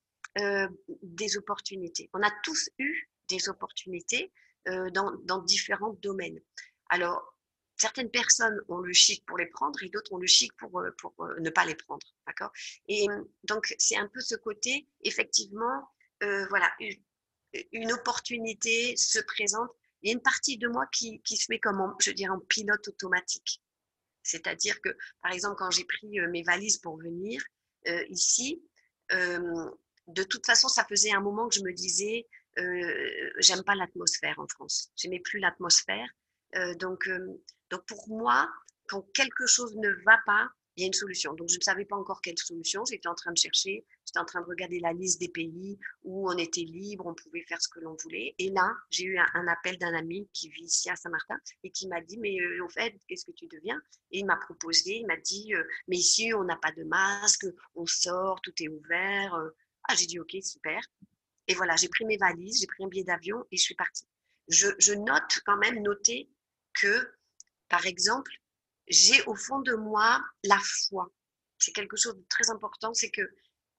[1.03, 2.11] des opportunités.
[2.13, 4.31] On a tous eu des opportunités
[4.67, 6.39] dans, dans différents domaines.
[6.91, 7.36] Alors,
[7.77, 10.91] certaines personnes ont le chic pour les prendre et d'autres ont le chic pour, euh,
[10.99, 12.07] pour euh, ne pas les prendre.
[12.27, 12.51] D'accord?
[12.89, 13.07] Et
[13.45, 15.89] donc, c'est un peu ce côté, effectivement,
[16.23, 16.71] euh, voilà,
[17.73, 19.71] une, opportunité se présente.
[20.03, 22.41] Il y a une partie de moi qui, qui se met comme, je dirais, en
[22.41, 23.63] pilote automatique.
[24.23, 24.91] C'est-à-dire que,
[25.23, 27.43] par exemple, quand j'ai pris mes valises pour venir
[28.11, 28.63] ici,
[29.11, 32.27] de toute façon, ça faisait un moment que je me disais,
[33.39, 34.91] j'aime pas l'atmosphère en France.
[34.97, 36.09] J'aimais plus l'atmosphère.
[36.79, 37.09] donc,
[37.71, 38.49] donc pour moi,
[38.89, 41.33] quand quelque chose ne va pas, il y a une solution.
[41.35, 42.85] Donc je ne savais pas encore quelle solution.
[42.85, 46.31] J'étais en train de chercher, j'étais en train de regarder la liste des pays où
[46.31, 48.35] on était libre, on pouvait faire ce que l'on voulait.
[48.39, 51.89] Et là, j'ai eu un, appel d'un ami qui vit ici à Saint-Martin et qui
[51.89, 53.81] m'a dit, mais euh, en fait, qu'est-ce que tu deviens?
[54.11, 57.47] Et il m'a proposé, il m'a dit, euh, mais ici, on n'a pas de masque,
[57.75, 59.35] on sort, tout est ouvert.
[59.35, 59.51] Euh.
[59.89, 60.81] Ah, j'ai dit, ok, super.
[61.49, 64.07] Et voilà, j'ai pris mes valises, j'ai pris un billet d'avion et je suis partie.
[64.49, 66.29] Je, je note quand même, noter
[66.75, 67.16] que
[67.69, 68.33] par exemple,
[68.89, 70.59] j'ai au fond de moi la
[70.89, 71.11] foi.
[71.59, 73.23] C'est quelque chose de très important, c'est que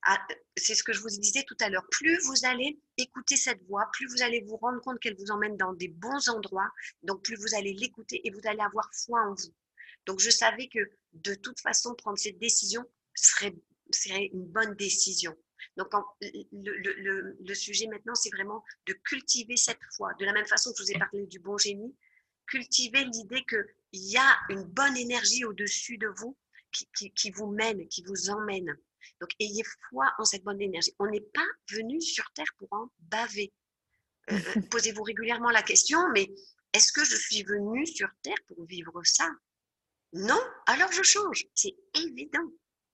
[0.04, 0.26] ah,
[0.56, 1.86] c'est ce que je vous disais tout à l'heure.
[1.92, 5.58] Plus vous allez écouter cette voix, plus vous allez vous rendre compte qu'elle vous emmène
[5.58, 6.72] dans des bons endroits,
[7.04, 9.54] donc plus vous allez l'écouter et vous allez avoir foi en vous.
[10.06, 10.80] Donc je savais que
[11.14, 12.86] de toute façon, prendre cette décision
[13.16, 13.56] serait,
[13.92, 15.36] serait une bonne décision.
[15.76, 20.14] Donc le, le sujet maintenant, c'est vraiment de cultiver cette foi.
[20.20, 21.94] De la même façon que je vous ai parlé du bon génie,
[22.48, 26.38] cultiver l'idée qu'il y a une bonne énergie au-dessus de vous
[26.72, 28.76] qui, vous mène, qui vous emmène.
[29.20, 30.93] Donc, ayez foi en cette bonne énergie.
[31.00, 33.54] On n'est pas venu sur Terre pour en baver.
[34.32, 34.38] Euh,
[34.72, 36.30] posez-vous régulièrement la question, mais
[36.74, 39.30] est-ce que je suis venu sur Terre pour vivre ça?
[40.14, 41.45] Non, alors je change.
[41.54, 42.52] C'est évident.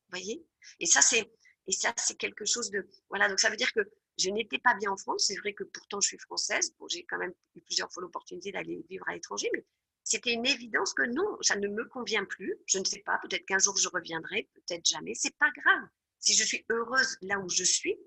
[0.10, 0.46] voyez?
[0.80, 1.30] Et ça, c'est
[1.68, 3.30] et ça, c'est quelque chose de voilà.
[3.30, 3.82] Donc ça veut dire que
[4.18, 5.26] je n'étais pas bien en France.
[5.28, 6.74] C'est vrai que pourtant je suis française.
[6.80, 9.66] Bon, j'ai quand même eu plusieurs fois l'opportunité d'aller vivre à l'étranger, mais
[10.04, 12.56] c'était une évidence que non, ça ne me convient plus.
[12.66, 13.20] Je ne sais pas.
[13.20, 15.14] Peut-être qu'un jour je reviendrai, peut-être jamais.
[15.16, 15.88] C'est pas grave.
[16.20, 17.98] Si je suis heureuse là où je suis,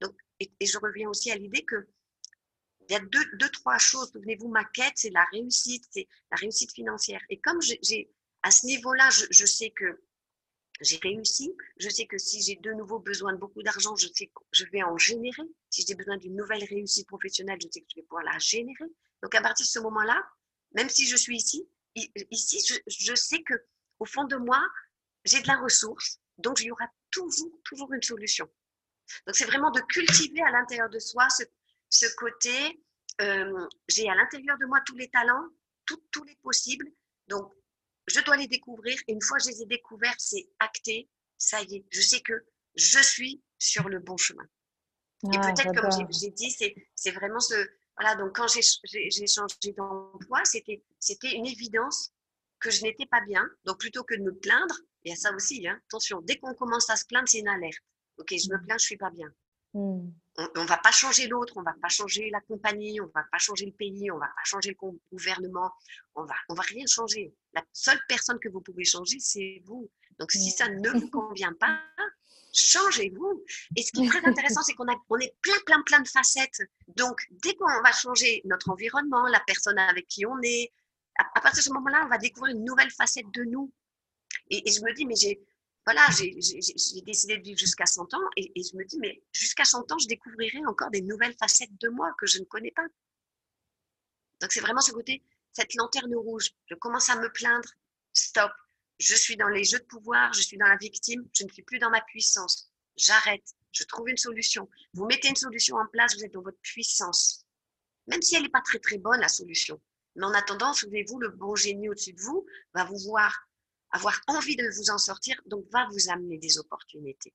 [0.00, 1.88] donc et, je reviens aussi à l'idée que
[2.88, 4.10] il y a deux, deux trois choses.
[4.12, 7.20] Souvenez-vous, ma quête, c'est la réussite, c'est la réussite financière.
[7.30, 8.10] Et comme j'ai
[8.42, 10.03] à ce niveau-là, je, je sais que
[10.80, 11.54] j'ai réussi.
[11.78, 14.64] Je sais que si j'ai de nouveau besoin de beaucoup d'argent, je sais que je
[14.66, 15.42] vais en générer.
[15.70, 18.84] Si j'ai besoin d'une nouvelle réussite professionnelle, je sais que je vais pouvoir la générer.
[19.22, 20.22] Donc à partir de ce moment-là,
[20.72, 21.68] même si je suis ici,
[22.30, 23.54] ici, je, sais que
[24.00, 24.60] au fond de moi,
[25.24, 28.48] j'ai de la ressource, donc il y aura toujours, toujours une solution.
[29.26, 31.28] Donc c'est vraiment de cultiver à l'intérieur de soi
[31.88, 32.82] ce, côté,
[33.20, 35.48] euh, j'ai à l'intérieur de moi tous les talents,
[35.86, 36.90] tous les possibles,
[37.28, 37.52] donc
[38.06, 38.98] je dois les découvrir.
[39.08, 42.20] Et une fois que je les ai découverts, c'est acté, ça y est, je sais
[42.20, 42.44] que
[42.76, 44.44] je suis sur le bon chemin.
[45.32, 46.50] et ah, peut-être, comme j'ai dit,
[46.94, 47.54] c'est vraiment ce.
[47.98, 50.82] Voilà, donc quand j'ai changé d'emploi, c'était
[51.32, 52.12] une évidence
[52.58, 53.46] que je n'étais pas bien.
[53.64, 54.74] Donc plutôt que de me plaindre,
[55.04, 57.48] il y a ça aussi, hein, attention, dès qu'on commence à se plaindre, c'est une
[57.48, 57.78] alerte.
[58.16, 58.64] Ok, je me mmh.
[58.64, 59.28] plains, je suis pas bien.
[59.74, 60.10] Mmh.
[60.36, 63.38] On ne va pas changer l'autre, on va pas changer la compagnie, on va pas
[63.38, 65.70] changer le pays, on va pas changer le gouvernement,
[66.14, 67.34] on va, on va rien changer.
[67.54, 69.90] La seule personne que vous pouvez changer, c'est vous.
[70.18, 71.80] Donc si ça ne vous convient pas,
[72.52, 73.44] changez-vous.
[73.76, 76.08] Et ce qui est très intéressant, c'est qu'on a, on est plein, plein, plein de
[76.08, 76.62] facettes.
[76.88, 80.72] Donc dès qu'on va changer notre environnement, la personne avec qui on est,
[81.18, 83.72] à, partir de ce moment-là, on va découvrir une nouvelle facette de nous.
[84.50, 85.40] Et, et je me dis, mais j'ai
[85.86, 89.92] voilà, j'ai décidé de vivre jusqu'à 100 ans et, je me dis, mais jusqu'à 100
[89.92, 92.86] ans, je découvrirai encore des nouvelles facettes de moi que je ne connais pas.
[94.40, 95.22] Donc c'est vraiment ce côté,
[95.54, 96.50] cette lanterne rouge.
[96.66, 97.68] Je commence à me plaindre,
[98.12, 98.50] stop.
[98.98, 101.62] Je suis dans les jeux de pouvoir, je suis dans la victime, je ne suis
[101.62, 102.70] plus dans ma puissance.
[102.96, 104.68] J'arrête, je trouve une solution.
[104.92, 107.44] Vous mettez une solution en place, vous êtes dans votre puissance.
[108.06, 109.80] Même si elle n'est pas très très bonne, la solution.
[110.16, 113.34] Mais en attendant, souvenez-vous, le bon génie au-dessus de vous va vous voir
[113.94, 117.32] avoir envie de vous en sortir, donc va vous amener des opportunités.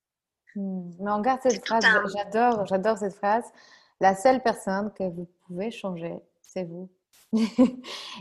[0.55, 0.91] Hmm.
[0.99, 3.45] Mais on garde cette phrase, j'adore, j'adore cette phrase.
[4.01, 6.89] La seule personne que vous pouvez changer, c'est vous.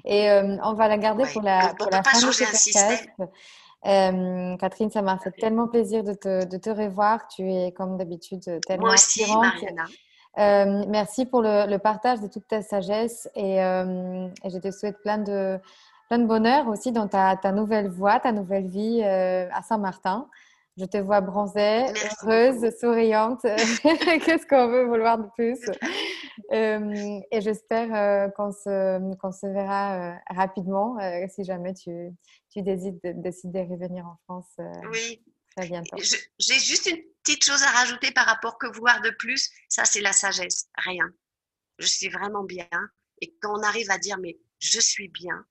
[0.05, 3.09] Et euh, on va la garder pour la, pour la fin de ce podcast.
[3.87, 7.29] Euh, Catherine, ça m'a fait tellement plaisir de te, de te, revoir.
[7.29, 9.85] Tu es, comme d'habitude, tellement Moi aussi, Mariana.
[10.39, 15.01] Euh, merci pour le, le, partage de toute ta sagesse et, et je te souhaite
[15.03, 15.59] plein de,
[16.09, 20.29] plein de bonheur aussi dans ta, ta nouvelle voie, ta nouvelle vie euh, à Saint-Martin.
[20.77, 21.87] Je te vois bronzée,
[22.23, 23.43] heureuse, souriante.
[24.25, 25.59] Qu'est-ce qu'on veut vouloir de plus?
[26.53, 32.11] euh, Et j'espère euh, qu'on se, qu'on se verra rapidement si jamais tu,
[32.51, 34.55] tu décides de, de revenir en France
[34.91, 35.23] oui.
[35.57, 35.97] très bientôt.
[36.39, 39.51] J'ai juste une petite chose à rajouter par rapport que voir de plus.
[39.69, 40.69] Ça, c'est la sagesse.
[40.77, 41.11] Rien.
[41.79, 42.69] Je suis vraiment bien.
[43.21, 45.45] Et quand on arrive à dire, mais je suis bien,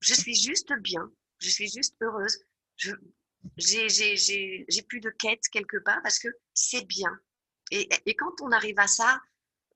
[0.00, 2.44] je suis juste bien, je suis juste heureuse.
[2.76, 2.92] Je,
[3.56, 7.10] j'ai plus de quête quelque part parce que c'est bien.
[7.70, 9.20] Et, et, quand on arrive à ça,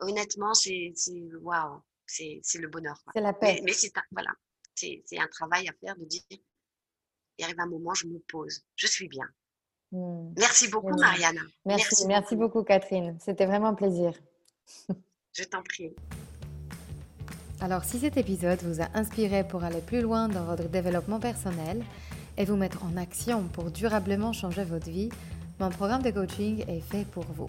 [0.01, 0.93] honnêtement, c'est
[1.41, 3.03] waouh, c'est le bonheur.
[3.15, 3.61] C'est la paix.
[3.65, 4.31] Mais, c'est un, voilà,
[4.75, 8.87] c'est un travail à faire de dire, il arrive un moment, je me pose, je
[8.87, 9.27] suis bien.
[9.93, 10.33] Hmm.
[10.37, 11.41] Merci beaucoup, Marianne.
[11.65, 13.19] Merci, merci, merci beaucoup, Catherine.
[13.21, 14.13] C'était vraiment un plaisir.
[15.33, 15.95] je t'en prie.
[17.61, 21.85] Alors si cet épisode vous a inspiré pour aller plus loin dans votre développement personnel
[22.37, 25.09] et vous mettre en action pour durablement changer votre vie,
[25.61, 27.49] mon programme de coaching est fait pour vous.